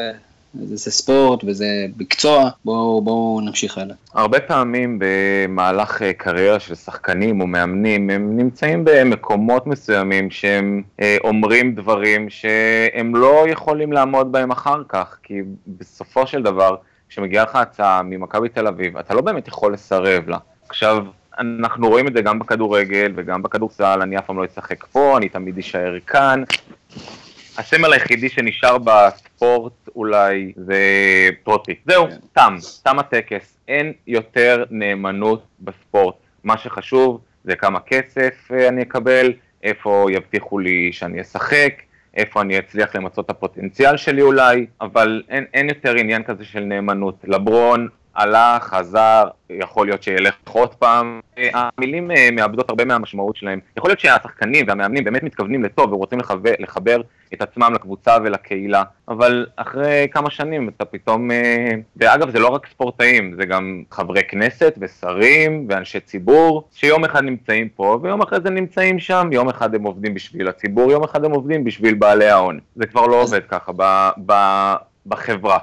זה 0.54 0.92
ספורט 0.92 1.44
וזה 1.48 1.86
מקצוע, 1.98 2.50
בואו 2.66 3.02
בוא 3.02 3.42
נמשיך 3.42 3.78
הלאה. 3.78 3.96
הרבה 4.14 4.40
פעמים 4.40 5.00
במהלך 5.02 6.02
אה, 6.02 6.14
קריירה 6.14 6.60
של 6.60 6.76
שחקנים 6.76 7.42
או 7.42 7.48
מאמנים, 7.48 8.10
הם 8.10 8.38
נמצאים 8.38 8.82
במקומות 8.86 9.68
מסוימים 9.68 10.32
שהם 10.32 10.84
אה, 11.02 11.18
אומרים 11.24 11.76
דברים 11.76 12.30
שהם 12.30 13.16
לא 13.16 13.46
יכולים 13.48 13.94
לעמוד 13.94 14.32
בהם 14.32 14.52
אחר 14.52 14.82
כך, 14.90 15.18
כי 15.24 15.42
בסופו 15.68 16.28
של 16.28 16.44
דבר, 16.44 16.76
כשמגיעה 17.10 17.44
לך 17.44 17.56
הצעה 17.56 18.02
ממכבי 18.04 18.50
תל 18.50 18.68
אביב, 18.68 18.98
אתה 18.98 19.14
לא 19.14 19.22
באמת 19.22 19.48
יכול 19.48 19.74
לסרב 19.74 20.30
לה. 20.30 20.38
עכשיו, 20.70 21.06
אנחנו 21.40 21.90
רואים 21.90 22.08
את 22.08 22.14
זה 22.14 22.22
גם 22.22 22.40
בכדורגל 22.40 23.14
וגם 23.16 23.42
בכדורסל, 23.42 24.00
אני 24.02 24.18
אף 24.18 24.26
פעם 24.26 24.38
לא 24.38 24.46
אשחק 24.46 24.86
פה, 24.86 25.18
אני 25.18 25.30
תמיד 25.30 25.58
אשאר 25.58 26.00
כאן. 26.08 26.44
הסמל 27.58 27.94
היחידי 27.94 28.30
שנשאר 28.30 28.78
בספורט 28.78 29.74
אולי 29.96 30.52
זה 30.56 30.80
פרוטי. 31.44 31.76
זהו, 31.86 32.08
כן. 32.08 32.18
תם, 32.34 32.56
תם 32.84 33.00
הטקס. 33.00 33.58
אין 33.68 33.94
יותר 34.08 34.64
נאמנות 34.70 35.44
בספורט. 35.60 36.16
מה 36.44 36.58
שחשוב 36.58 37.22
זה 37.44 37.56
כמה 37.56 37.80
כסף 37.80 38.52
אה, 38.52 38.68
אני 38.68 38.82
אקבל, 38.82 39.34
איפה 39.64 40.06
יבטיחו 40.12 40.60
לי 40.60 40.90
שאני 40.94 41.22
אשחק, 41.22 41.74
איפה 42.18 42.42
אני 42.42 42.60
אצליח 42.60 42.96
למצות 42.96 43.26
את 43.26 43.30
הפוטנציאל 43.30 43.98
שלי 43.98 44.22
אולי, 44.22 44.66
אבל 44.82 45.24
אין, 45.30 45.46
אין 45.54 45.70
יותר 45.70 45.96
עניין 45.96 46.24
כזה 46.24 46.46
של 46.46 46.60
נאמנות. 46.60 47.16
לברון 47.24 47.88
הלך, 48.16 48.64
חזר, 48.64 49.24
יכול 49.50 49.88
להיות 49.88 50.04
שילך 50.04 50.36
עוד 50.52 50.76
פעם. 50.76 51.20
המילים 51.38 52.12
אה, 52.12 52.30
מאבדות 52.32 52.70
הרבה 52.70 52.86
מהמשמעות 52.86 53.36
שלהם. 53.36 53.60
יכול 53.78 53.90
להיות 53.90 54.00
שהשחקנים 54.00 54.66
והמאמנים 54.68 55.04
באמת 55.04 55.24
מתכוונים 55.24 55.64
לטוב 55.64 55.94
ורוצים 55.94 56.20
לחבר, 56.20 56.52
לחבר 56.60 57.02
את 57.34 57.42
עצמם 57.42 57.74
לקבוצה 57.74 58.18
ולקהילה, 58.24 58.84
אבל 59.08 59.46
אחרי 59.56 60.08
כמה 60.12 60.30
שנים 60.30 60.70
אתה 60.70 60.86
פתאום... 60.86 61.32
אה, 61.32 61.72
ואגב, 61.98 62.30
זה 62.30 62.40
לא 62.40 62.48
רק 62.48 62.68
ספורטאים, 62.68 63.36
זה 63.36 63.46
גם 63.46 63.84
חברי 63.92 64.22
כנסת 64.30 64.76
ושרים 64.82 65.66
ואנשי 65.70 66.00
ציבור, 66.00 66.68
שיום 66.74 67.06
אחד 67.06 67.24
נמצאים 67.24 67.70
פה 67.70 68.00
ויום 68.04 68.22
אחרי 68.22 68.40
זה 68.44 68.50
נמצאים 68.50 69.00
שם, 69.00 69.30
יום 69.32 69.50
אחד 69.50 69.76
הם 69.76 69.84
עובדים 69.84 70.14
בשביל 70.14 70.48
הציבור, 70.48 70.92
יום 70.92 71.04
אחד 71.04 71.26
הם 71.26 71.32
עובדים 71.32 71.64
בשביל 71.64 71.94
בעלי 71.94 72.30
ההון. 72.30 72.60
זה 72.76 72.86
כבר 72.86 73.08
לא 73.08 73.22
עובד 73.22 73.42
ככה 73.50 73.72
ב... 73.76 74.10
ב 74.26 74.34
בחברה. 75.06 75.58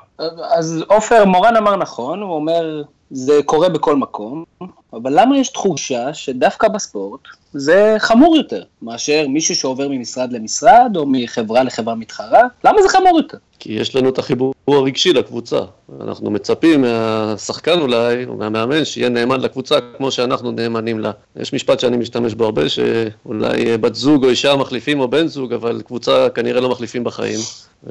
אז 0.51 0.85
עופר 0.88 1.24
מורן 1.24 1.57
אמר 1.57 1.77
נכון, 1.77 2.22
הוא 2.22 2.35
אומר, 2.35 2.83
זה 3.11 3.40
קורה 3.44 3.68
בכל 3.68 3.96
מקום, 3.96 4.44
אבל 4.92 5.20
למה 5.20 5.38
יש 5.38 5.48
תחושה 5.48 6.14
שדווקא 6.14 6.68
בספורט 6.68 7.20
זה 7.53 7.97
חמור 7.99 8.37
יותר 8.37 8.63
מאשר 8.83 9.27
מישהו 9.29 9.57
שעובר 9.57 9.89
ממשרד 9.89 10.33
למשרד 10.33 10.93
או 10.97 11.05
מחברה 11.07 11.63
לחברה 11.63 11.95
מתחרה? 11.95 12.43
למה 12.65 12.83
זה 12.83 12.89
חמור 12.89 13.19
יותר? 13.19 13.39
כי 13.59 13.73
יש 13.73 13.97
לנו 13.97 14.09
את 14.09 14.19
החיבור 14.19 14.55
הרגשי 14.69 15.13
לקבוצה. 15.13 15.59
אנחנו 16.01 16.31
מצפים 16.31 16.83
מהשחקן 16.83 17.81
אולי, 17.81 18.25
או 18.25 18.37
מהמאמן, 18.37 18.85
שיהיה 18.85 19.09
נאמן 19.09 19.41
לקבוצה 19.41 19.79
כמו 19.97 20.11
שאנחנו 20.11 20.53
נאמנים 20.53 20.99
לה. 20.99 21.11
יש 21.37 21.53
משפט 21.53 21.81
שאני 21.81 21.97
משתמש 21.97 22.35
בו 22.35 22.45
הרבה, 22.45 22.63
שאולי 22.69 23.77
בת 23.79 23.95
זוג 23.95 24.25
או 24.25 24.31
אישה 24.31 24.57
מחליפים 24.57 25.01
או 25.01 25.09
בן 25.09 25.27
זוג, 25.27 25.53
אבל 25.53 25.83
קבוצה 25.87 26.29
כנראה 26.35 26.61
לא 26.61 26.69
מחליפים 26.69 27.05
בחיים. 27.05 27.39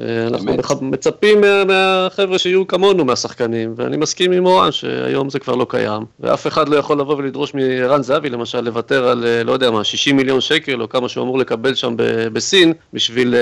אנחנו 0.00 0.78
מצפים 0.80 1.40
מהחבר'ה 1.66 2.38
שיהיו 2.38 2.66
כמונו, 2.66 3.04
מהשחקנים, 3.04 3.74
ואני 3.76 3.96
מסכים 3.96 4.32
עם 4.32 4.46
אורן 4.46 4.72
שהיום 4.72 5.30
זה 5.30 5.38
כבר 5.38 5.54
לא 5.54 5.66
קיים, 5.68 6.02
ואף 6.20 6.46
אחד 6.46 6.68
לא 6.68 6.76
יכול 6.76 7.00
לבוא 7.00 7.16
ולדרוש 7.16 7.54
מערן 7.54 8.02
זהבי 8.02 8.30
למשל 8.30 8.60
לוותר 8.60 9.08
על, 9.08 9.24
לא 9.48 9.52
יודע 9.52 9.70
מה, 9.70 9.84
60 9.84 10.16
מיליון 10.16 10.40
שקל, 10.40 10.82
או 10.82 10.88
כמה 10.88 11.08
שהוא 11.08 11.24
אמור 11.24 11.38
לקבל 11.38 11.74
שם 11.74 11.94
בסין, 12.32 12.72
בשביל, 12.92 13.34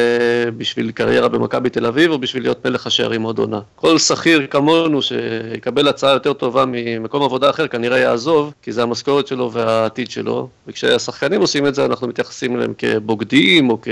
בשביל 0.56 0.90
קריירה 0.90 1.28
במכבי 1.28 1.70
תל 1.70 1.86
אביב, 1.86 2.10
או 2.10 2.18
בשביל 2.18 2.42
להיות 2.42 2.66
מלך 2.66 2.86
השערים 2.86 3.22
עוד 3.22 3.38
עונה. 3.38 3.60
כל 3.76 3.98
שכיר 3.98 4.46
כמונו 4.50 5.02
שיקבל 5.02 5.88
הצעה 5.88 6.12
יותר 6.12 6.32
טובה 6.32 6.64
ממקום 6.68 7.22
עבודה 7.22 7.50
אחר, 7.50 7.66
כנראה 7.66 7.98
יעזוב, 7.98 8.52
כי 8.62 8.72
זה 8.72 8.82
המשכורת 8.82 9.26
שלו 9.26 9.52
והעתיד 9.52 10.10
שלו, 10.10 10.48
וכשהשחקנים 10.66 11.40
עושים 11.40 11.66
את 11.66 11.74
זה, 11.74 11.84
אנחנו 11.84 12.08
מתייחסים 12.08 12.56
אליהם 12.56 12.72
כבוגדים, 12.78 13.70
או, 13.70 13.78
כ, 13.82 13.88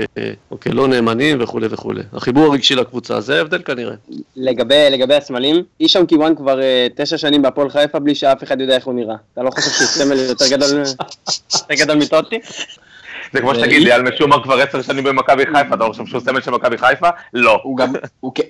או 0.51 0.59
כלא 0.59 0.87
נאמנים 0.87 1.37
וכולי 1.41 1.67
וכולי. 1.69 2.01
החיבור 2.13 2.45
הרגשי 2.45 2.75
לקבוצה, 2.75 3.21
זה 3.21 3.37
ההבדל 3.37 3.61
כנראה. 3.65 3.95
לגבי, 4.35 4.87
לגבי 4.91 5.15
הסמלים, 5.15 5.63
אישם 5.79 6.05
קיוואן 6.05 6.35
כבר 6.35 6.59
uh, 6.59 7.03
תשע 7.03 7.17
שנים 7.17 7.41
בהפועל 7.41 7.69
חיפה 7.69 7.99
בלי 7.99 8.15
שאף 8.15 8.43
אחד 8.43 8.61
יודע 8.61 8.75
איך 8.75 8.85
הוא 8.85 8.93
נראה. 8.93 9.15
אתה 9.33 9.43
לא 9.43 9.49
חושב 9.51 9.69
שהוא 9.69 9.87
סמל 9.87 10.17
יותר 10.17 10.45
גדול, 10.51 10.83
יותר 11.53 11.75
גדול 11.75 11.95
מטוטי? 12.05 12.39
זה 13.33 13.41
כמו 13.41 13.55
שתגיד 13.55 13.81
לי, 13.81 13.91
על 13.91 14.01
משומר 14.01 14.43
כבר 14.43 14.61
עשר 14.61 14.81
שנים 14.81 15.03
במכבי 15.03 15.45
חיפה, 15.45 15.75
אתה 15.75 15.83
חושב 15.83 16.05
שהוא 16.05 16.21
סמל 16.21 16.41
של 16.41 16.51
מכבי 16.51 16.77
חיפה? 16.77 17.09
לא. 17.33 17.61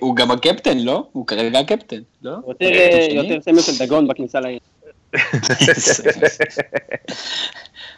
הוא 0.00 0.16
גם 0.16 0.30
הקפטן, 0.30 0.78
לא? 0.78 1.06
הוא 1.12 1.26
כרגע 1.26 1.58
הקפטן, 1.58 2.00
לא? 2.22 2.32
יותר 3.10 3.40
סמל 3.40 3.60
של 3.60 3.86
דגון 3.86 4.08
בכניסה 4.08 4.40
לעיר. 4.40 4.58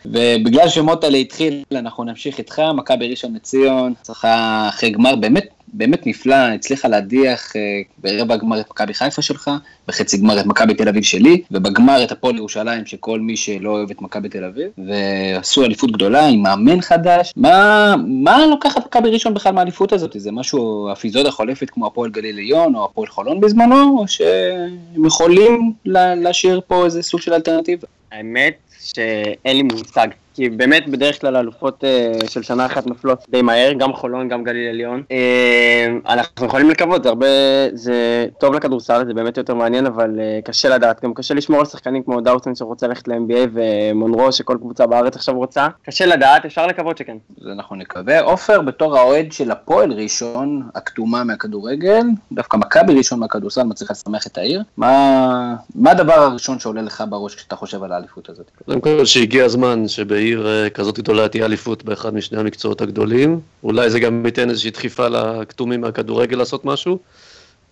ובגלל 0.04 0.68
שמוטלה 0.68 1.16
התחיל, 1.16 1.62
אנחנו 1.72 2.04
נמשיך 2.04 2.38
איתך, 2.38 2.62
מכבי 2.74 3.10
ראשון 3.10 3.34
לציון, 3.34 3.94
צריכה 4.02 4.66
אחרי 4.68 4.90
גמר 4.90 5.16
באמת 5.16 5.48
באמת 5.72 6.06
נפלא, 6.06 6.34
הצליחה 6.34 6.88
להדיח 6.88 7.56
אה, 7.56 7.60
ברבע 7.98 8.34
הגמר 8.34 8.60
את 8.60 8.70
מכבי 8.70 8.94
חיפה 8.94 9.22
שלך, 9.22 9.50
בחצי 9.88 10.18
גמר 10.18 10.40
את 10.40 10.46
מכבי 10.46 10.74
תל 10.74 10.88
אביב 10.88 11.02
שלי, 11.02 11.42
ובגמר 11.50 12.04
את 12.04 12.12
הפועל 12.12 12.36
ירושלים 12.36 12.86
של 12.86 12.96
כל 13.00 13.20
מי 13.20 13.36
שלא 13.36 13.70
אוהב 13.70 13.90
את 13.90 14.02
מכבי 14.02 14.28
תל 14.28 14.44
אביב, 14.44 14.70
ועשו 14.88 15.64
אליפות 15.64 15.92
גדולה 15.92 16.26
עם 16.26 16.42
מאמן 16.42 16.80
חדש. 16.80 17.32
מה, 17.36 17.94
מה 18.06 18.46
לוקחת 18.46 18.86
מכבי 18.86 19.10
ראשון 19.10 19.34
בכלל 19.34 19.52
מהאליפות 19.52 19.92
הזאת? 19.92 20.12
זה 20.16 20.32
משהו, 20.32 20.92
אפיזודה 20.92 21.30
חולפת 21.30 21.70
כמו 21.70 21.86
הפועל 21.86 22.10
גליל 22.10 22.36
עליון 22.36 22.74
או 22.74 22.84
הפועל 22.84 23.08
חולון 23.08 23.40
בזמנו, 23.40 23.98
או 23.98 24.08
שהם 24.08 25.04
יכולים 25.06 25.72
להשאיר 25.84 26.60
פה 26.66 26.84
איזה 26.84 27.02
סוג 27.02 27.20
של 27.20 27.34
אלטרנטיבה? 27.34 27.86
האמת 28.12 28.54
שאין 28.80 29.56
לי 29.56 29.62
מושג. 29.62 30.08
כי 30.38 30.48
באמת 30.48 30.88
בדרך 30.88 31.20
כלל 31.20 31.36
אלופות 31.36 31.84
אה, 31.84 32.12
של 32.28 32.42
שנה 32.42 32.66
אחת 32.66 32.86
נופלות 32.86 33.24
די 33.28 33.42
מהר, 33.42 33.72
גם 33.72 33.92
חולון, 33.92 34.28
גם 34.28 34.44
גליל 34.44 34.68
עליון. 34.68 35.02
אה, 35.10 35.86
אנחנו 36.08 36.46
יכולים 36.46 36.70
לקוות, 36.70 37.02
זה 37.02 37.08
הרבה, 37.08 37.26
זה 37.72 38.26
טוב 38.40 38.54
לכדורסל, 38.54 39.06
זה 39.06 39.14
באמת 39.14 39.36
יותר 39.36 39.54
מעניין, 39.54 39.86
אבל 39.86 40.20
אה, 40.20 40.38
קשה 40.44 40.68
לדעת, 40.68 41.04
גם 41.04 41.14
קשה 41.14 41.34
לשמור 41.34 41.60
על 41.60 41.66
שחקנים 41.66 42.02
כמו 42.02 42.20
דאוסון 42.20 42.54
שרוצה 42.54 42.86
ללכת 42.86 43.08
ל-NBA 43.08 43.48
ומונרו 43.52 44.32
שכל 44.32 44.56
קבוצה 44.60 44.86
בארץ 44.86 45.16
עכשיו 45.16 45.34
רוצה. 45.36 45.68
קשה 45.86 46.06
לדעת, 46.06 46.44
אפשר 46.44 46.66
לקוות 46.66 46.98
שכן. 46.98 47.16
זה 47.40 47.52
אנחנו 47.52 47.76
נקווה. 47.76 48.20
עופר, 48.20 48.60
בתור 48.60 48.98
האוהד 48.98 49.32
של 49.32 49.50
הפועל 49.50 49.92
ראשון, 49.92 50.62
הכתומה 50.74 51.24
מהכדורגל, 51.24 52.06
דווקא 52.32 52.56
מכבי 52.56 52.94
ראשון 52.94 53.20
מהכדורסל 53.20 53.62
מצליחה 53.62 53.92
לשמח 53.92 54.26
את 54.26 54.38
העיר. 54.38 54.62
מה, 54.76 55.54
מה 55.74 55.90
הדבר 55.90 56.14
הראשון 56.14 56.58
שעולה 56.58 56.82
לך 56.82 57.04
בראש 57.08 57.34
כשאתה 57.34 57.56
חושב 57.56 57.82
על 57.82 57.92
האליפות 57.92 58.28
הזאת? 58.28 58.50
קודם 58.66 58.80
כל 58.80 59.04
שהגיע 59.04 59.44
הזמן 59.44 59.88
שבעיר 59.88 60.27
אה, 60.36 60.70
כזאת 60.70 60.98
גדולה 60.98 61.28
תהיה 61.28 61.44
אליפות 61.44 61.84
באחד 61.84 62.14
משני 62.14 62.40
המקצועות 62.40 62.80
הגדולים. 62.80 63.40
אולי 63.62 63.90
זה 63.90 64.00
גם 64.00 64.26
ייתן 64.26 64.50
איזושהי 64.50 64.70
דחיפה 64.70 65.08
לכתומים 65.08 65.80
מהכדורגל 65.80 66.36
לעשות 66.36 66.64
משהו. 66.64 66.98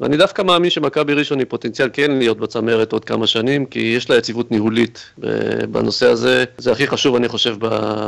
ואני 0.00 0.16
דווקא 0.16 0.42
מאמין 0.42 0.70
שמכבי 0.70 1.14
ראשון 1.14 1.38
היא 1.38 1.46
פוטנציאל 1.48 1.88
כן 1.92 2.10
להיות 2.10 2.38
בצמרת 2.38 2.92
עוד 2.92 3.04
כמה 3.04 3.26
שנים, 3.26 3.66
כי 3.66 3.78
יש 3.78 4.10
לה 4.10 4.16
יציבות 4.16 4.50
ניהולית 4.50 5.14
בנושא 5.70 6.06
הזה. 6.06 6.44
זה 6.58 6.72
הכי 6.72 6.86
חשוב, 6.86 7.16
אני 7.16 7.28
חושב, 7.28 7.56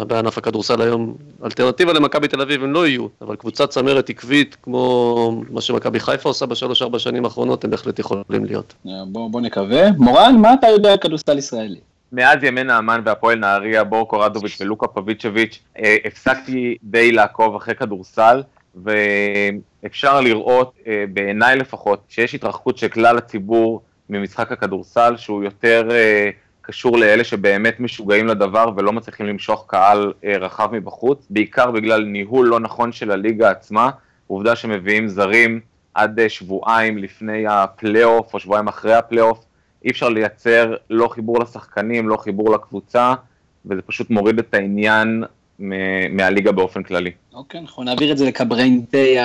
בענף 0.09 0.39
הכדורסל 0.39 0.83
היום. 0.83 1.15
אלטרנטיבה 1.45 1.93
למכבי 1.93 2.29
תל 2.29 2.41
אביב 2.41 2.63
הם 2.63 2.73
לא 2.73 2.87
יהיו, 2.87 3.07
אבל 3.23 3.37
קבוצת 3.37 3.71
צמרת 3.71 4.11
עקבית, 4.11 4.57
כמו 4.63 5.43
מה 5.51 5.61
שמכבי 5.61 6.01
חיפה 6.01 6.29
עושה 6.29 6.47
בשלוש-ארבע 6.47 6.99
שנים 6.99 7.25
האחרונות, 7.25 7.65
הם 7.65 7.71
בהחלט 7.71 7.99
יכולים 7.99 8.45
להיות. 8.45 8.75
בוא, 9.07 9.31
בוא 9.31 9.41
נקווה. 9.41 9.93
מורן, 9.93 10.37
מה 10.41 10.55
אתה 10.55 10.67
יודע 10.67 10.93
על 10.93 10.99
כדורסל 10.99 11.39
ישראלי? 11.39 11.88
מאז 12.13 12.45
ימי 12.45 12.65
נעמן 12.65 13.01
והפועל 13.05 13.39
נהריה, 13.39 13.85
בור 13.85 14.09
קורדוביץ' 14.09 14.61
ולוקה 14.61 14.87
פביצ'ביץ', 14.87 15.63
אה, 15.79 15.97
הפסקתי 16.05 16.77
די 16.83 17.13
לעקוב 17.13 17.57
אחרי 17.57 17.75
כדורסל, 17.75 18.43
ואפשר 18.75 20.21
לראות, 20.21 20.75
אה, 20.87 21.05
בעיניי 21.13 21.57
לפחות, 21.57 22.05
שיש 22.09 22.35
התרחקות 22.35 22.79
של 22.79 22.89
כלל 22.89 23.19
הציבור 23.19 23.83
ממשחק 24.09 24.53
הכדורסל, 24.53 25.17
שהוא 25.17 25.45
יותר 25.45 25.89
אה, 25.91 26.31
קשור 26.63 26.99
לאלה 26.99 27.25
שבאמת 27.25 27.81
משוגעים 27.81 28.27
לדבר 28.27 28.71
ולא 28.77 28.93
מצליחים 28.93 29.27
למשוך 29.27 29.65
קהל 29.67 30.13
רחב 30.25 30.69
מבחוץ, 30.73 31.27
בעיקר 31.31 31.71
בגלל 31.71 32.05
ניהול 32.05 32.47
לא 32.47 32.61
נכון 32.61 32.93
של 32.93 33.11
הליגה 33.11 33.51
עצמה, 33.51 33.91
עובדה 34.27 34.57
שמביאים 34.57 35.09
זרים 35.09 35.61
עד 35.95 36.29
שבועיים 36.29 36.99
לפני 36.99 37.47
הפלייאוף 37.47 38.35
או 38.35 38.41
שבועיים 38.41 38.69
אחרי 38.69 38.95
הפלייאוף, 38.95 39.45
אי 39.85 39.91
אפשר 39.91 40.09
לייצר 40.09 40.75
לא 40.91 41.09
חיבור 41.09 41.41
לשחקנים, 41.41 42.09
לא 42.09 42.17
חיבור 42.17 42.53
לקבוצה, 42.53 43.15
וזה 43.67 43.83
פשוט 43.83 44.11
מוריד 44.11 44.39
את 44.39 44.55
העניין 44.55 45.25
מהליגה 46.11 46.53
באופן 46.53 46.83
כללי. 46.83 47.11
אוקיי, 47.35 47.61
אנחנו 47.61 47.85
נעביר 47.85 48.13
את 48.13 48.19
זה 48.19 48.27
לקברניטי 48.27 49.17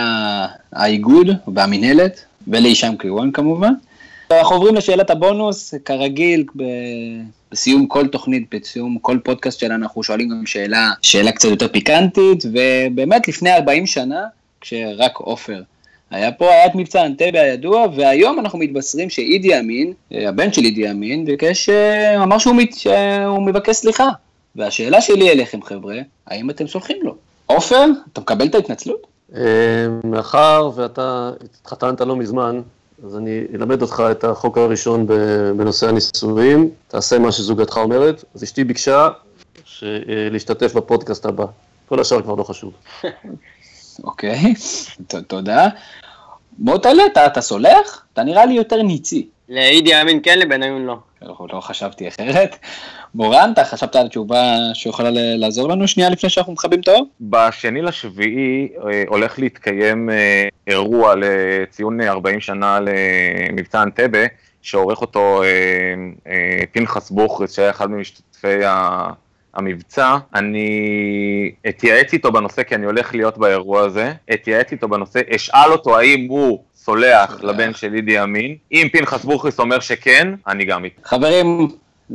האיגוד 0.74 1.28
והמינהלת, 1.54 2.26
ולישם 2.48 2.94
קיוואן 3.00 3.32
כמובן. 3.32 3.74
אנחנו 4.32 4.56
עוברים 4.56 4.76
לשאלת 4.76 5.10
הבונוס, 5.10 5.74
כרגיל, 5.86 6.46
בסיום 7.52 7.88
כל 7.88 8.08
תוכנית, 8.08 8.56
בסיום 8.56 8.98
כל 9.02 9.18
פודקאסט 9.24 9.60
שלנו, 9.60 9.84
אנחנו 9.84 10.04
שואלים 10.04 10.30
גם 10.30 10.46
שאלה, 10.46 10.92
שאלה 11.02 11.32
קצת 11.32 11.50
יותר 11.50 11.68
פיקנטית, 11.68 12.44
ובאמת 12.46 13.28
לפני 13.28 13.54
40 13.54 13.86
שנה, 13.86 14.24
כשרק 14.62 15.18
עופר 15.18 15.62
היה 16.12 16.32
פה, 16.32 16.46
היה 16.46 16.66
את 16.66 16.76
מבצע 16.76 17.06
אנטבה 17.06 17.42
הידוע, 17.42 17.86
והיום 17.96 18.40
אנחנו 18.40 18.60
מתבשרים 18.60 19.10
שאידי 19.10 19.60
אמין, 19.60 19.94
אה, 20.14 20.30
הבן 20.30 20.54
של 20.54 20.62
אידי 20.62 20.92
אמין, 20.92 21.26
ביקש, 21.26 21.70
אה, 21.70 22.24
אמר 22.24 22.38
שהוא, 22.38 22.56
מת, 22.56 22.74
שהוא 22.74 23.42
מבקש 23.42 23.76
סליחה. 23.76 24.10
והשאלה 24.56 25.02
שלי 25.02 25.32
אליכם, 25.32 25.62
חבר'ה, 25.62 25.96
האם 26.28 26.50
אתם 26.50 26.68
סולחים 26.68 26.98
לו? 27.02 27.16
עופר, 27.46 27.86
אתה 28.14 28.22
מקבל 28.22 28.46
את 28.46 28.56
ההתנצלות? 28.56 29.08
אה, 29.36 29.42
מאחר 30.04 30.70
ואתה 30.76 31.32
התחתנת 31.62 32.02
לא 32.02 32.16
מזמן, 32.16 32.62
אז 33.06 33.18
אני 33.18 33.42
אלמד 33.56 33.82
אותך 33.82 34.04
את 34.12 34.24
החוק 34.24 34.58
הראשון 34.58 35.08
בנושא 35.58 35.90
הנישואים, 35.90 36.70
תעשה 36.88 37.20
מה 37.20 37.32
שזוגתך 37.32 37.78
אומרת. 37.78 38.24
אז 38.36 38.44
אשתי 38.44 38.64
ביקשה 38.64 39.10
להשתתף 40.32 40.74
בפודקאסט 40.74 41.26
הבא. 41.26 41.46
כל 41.90 42.00
השאר 42.00 42.22
כבר 42.22 42.36
לא 42.36 42.44
חשוב. 42.44 42.74
אוקיי, 44.04 44.54
תודה. 45.28 45.68
מוטלה, 46.60 47.06
אתה, 47.06 47.26
אתה 47.26 47.42
סולח? 47.42 48.06
אתה 48.14 48.24
נראה 48.24 48.46
לי 48.46 48.54
יותר 48.54 48.82
ניצי. 48.82 49.28
לאידי 49.50 50.02
אמין 50.02 50.20
כן, 50.24 50.40
לבניון 50.40 50.86
לא. 50.86 50.98
לא, 51.22 51.48
לא 51.54 51.60
חשבתי 51.60 52.08
אחרת. 52.08 52.56
מורן, 53.16 53.50
אתה 53.54 53.66
חשבת 53.66 53.96
על 53.96 54.08
תשובה 54.08 54.58
שיכולה 54.74 55.10
לעזור 55.14 55.70
לנו 55.70 55.88
שנייה 55.88 56.10
לפני 56.10 56.30
שאנחנו 56.30 56.54
מכבים 56.54 56.80
את 56.80 56.88
האור? 56.88 57.08
בשני 57.22 57.82
לשביעי 57.82 58.70
אה, 58.78 59.04
הולך 59.08 59.40
להתקיים 59.40 60.10
אה, 60.10 60.48
אירוע 60.68 61.14
לציון 61.18 62.02
40 62.02 62.42
שנה 62.42 62.80
למבצע 62.80 63.84
אנטבה, 63.84 64.26
שעורך 64.62 65.02
אותו 65.02 65.44
אה, 66.28 66.64
פנחס 66.72 67.12
בוכריס, 67.12 67.56
שהיה 67.56 67.70
אחד 67.70 67.92
ממשתתפי 67.92 68.66
המבצע, 69.54 70.18
אני 70.36 70.70
אתייעץ 71.70 72.14
איתו 72.14 72.32
בנושא, 72.32 72.64
כי 72.64 72.76
אני 72.76 72.86
הולך 72.86 73.16
להיות 73.16 73.38
באירוע 73.38 73.82
הזה, 73.82 74.14
אתייעץ 74.34 74.72
איתו 74.72 74.88
בנושא, 74.88 75.20
אשאל 75.36 75.72
אותו 75.72 76.00
האם 76.00 76.26
הוא 76.30 76.60
סולח 76.76 77.44
לבן 77.44 77.74
של 77.74 77.90
לידי 77.90 78.24
אמין, 78.24 78.56
אם 78.72 78.88
פנחס 78.92 79.26
בוכריס 79.26 79.60
אומר 79.60 79.80
שכן, 79.80 80.34
אני 80.48 80.66
גם 80.66 80.86
איתו. 80.86 81.02
חברים, 81.04 81.68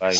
ביי. 0.00 0.16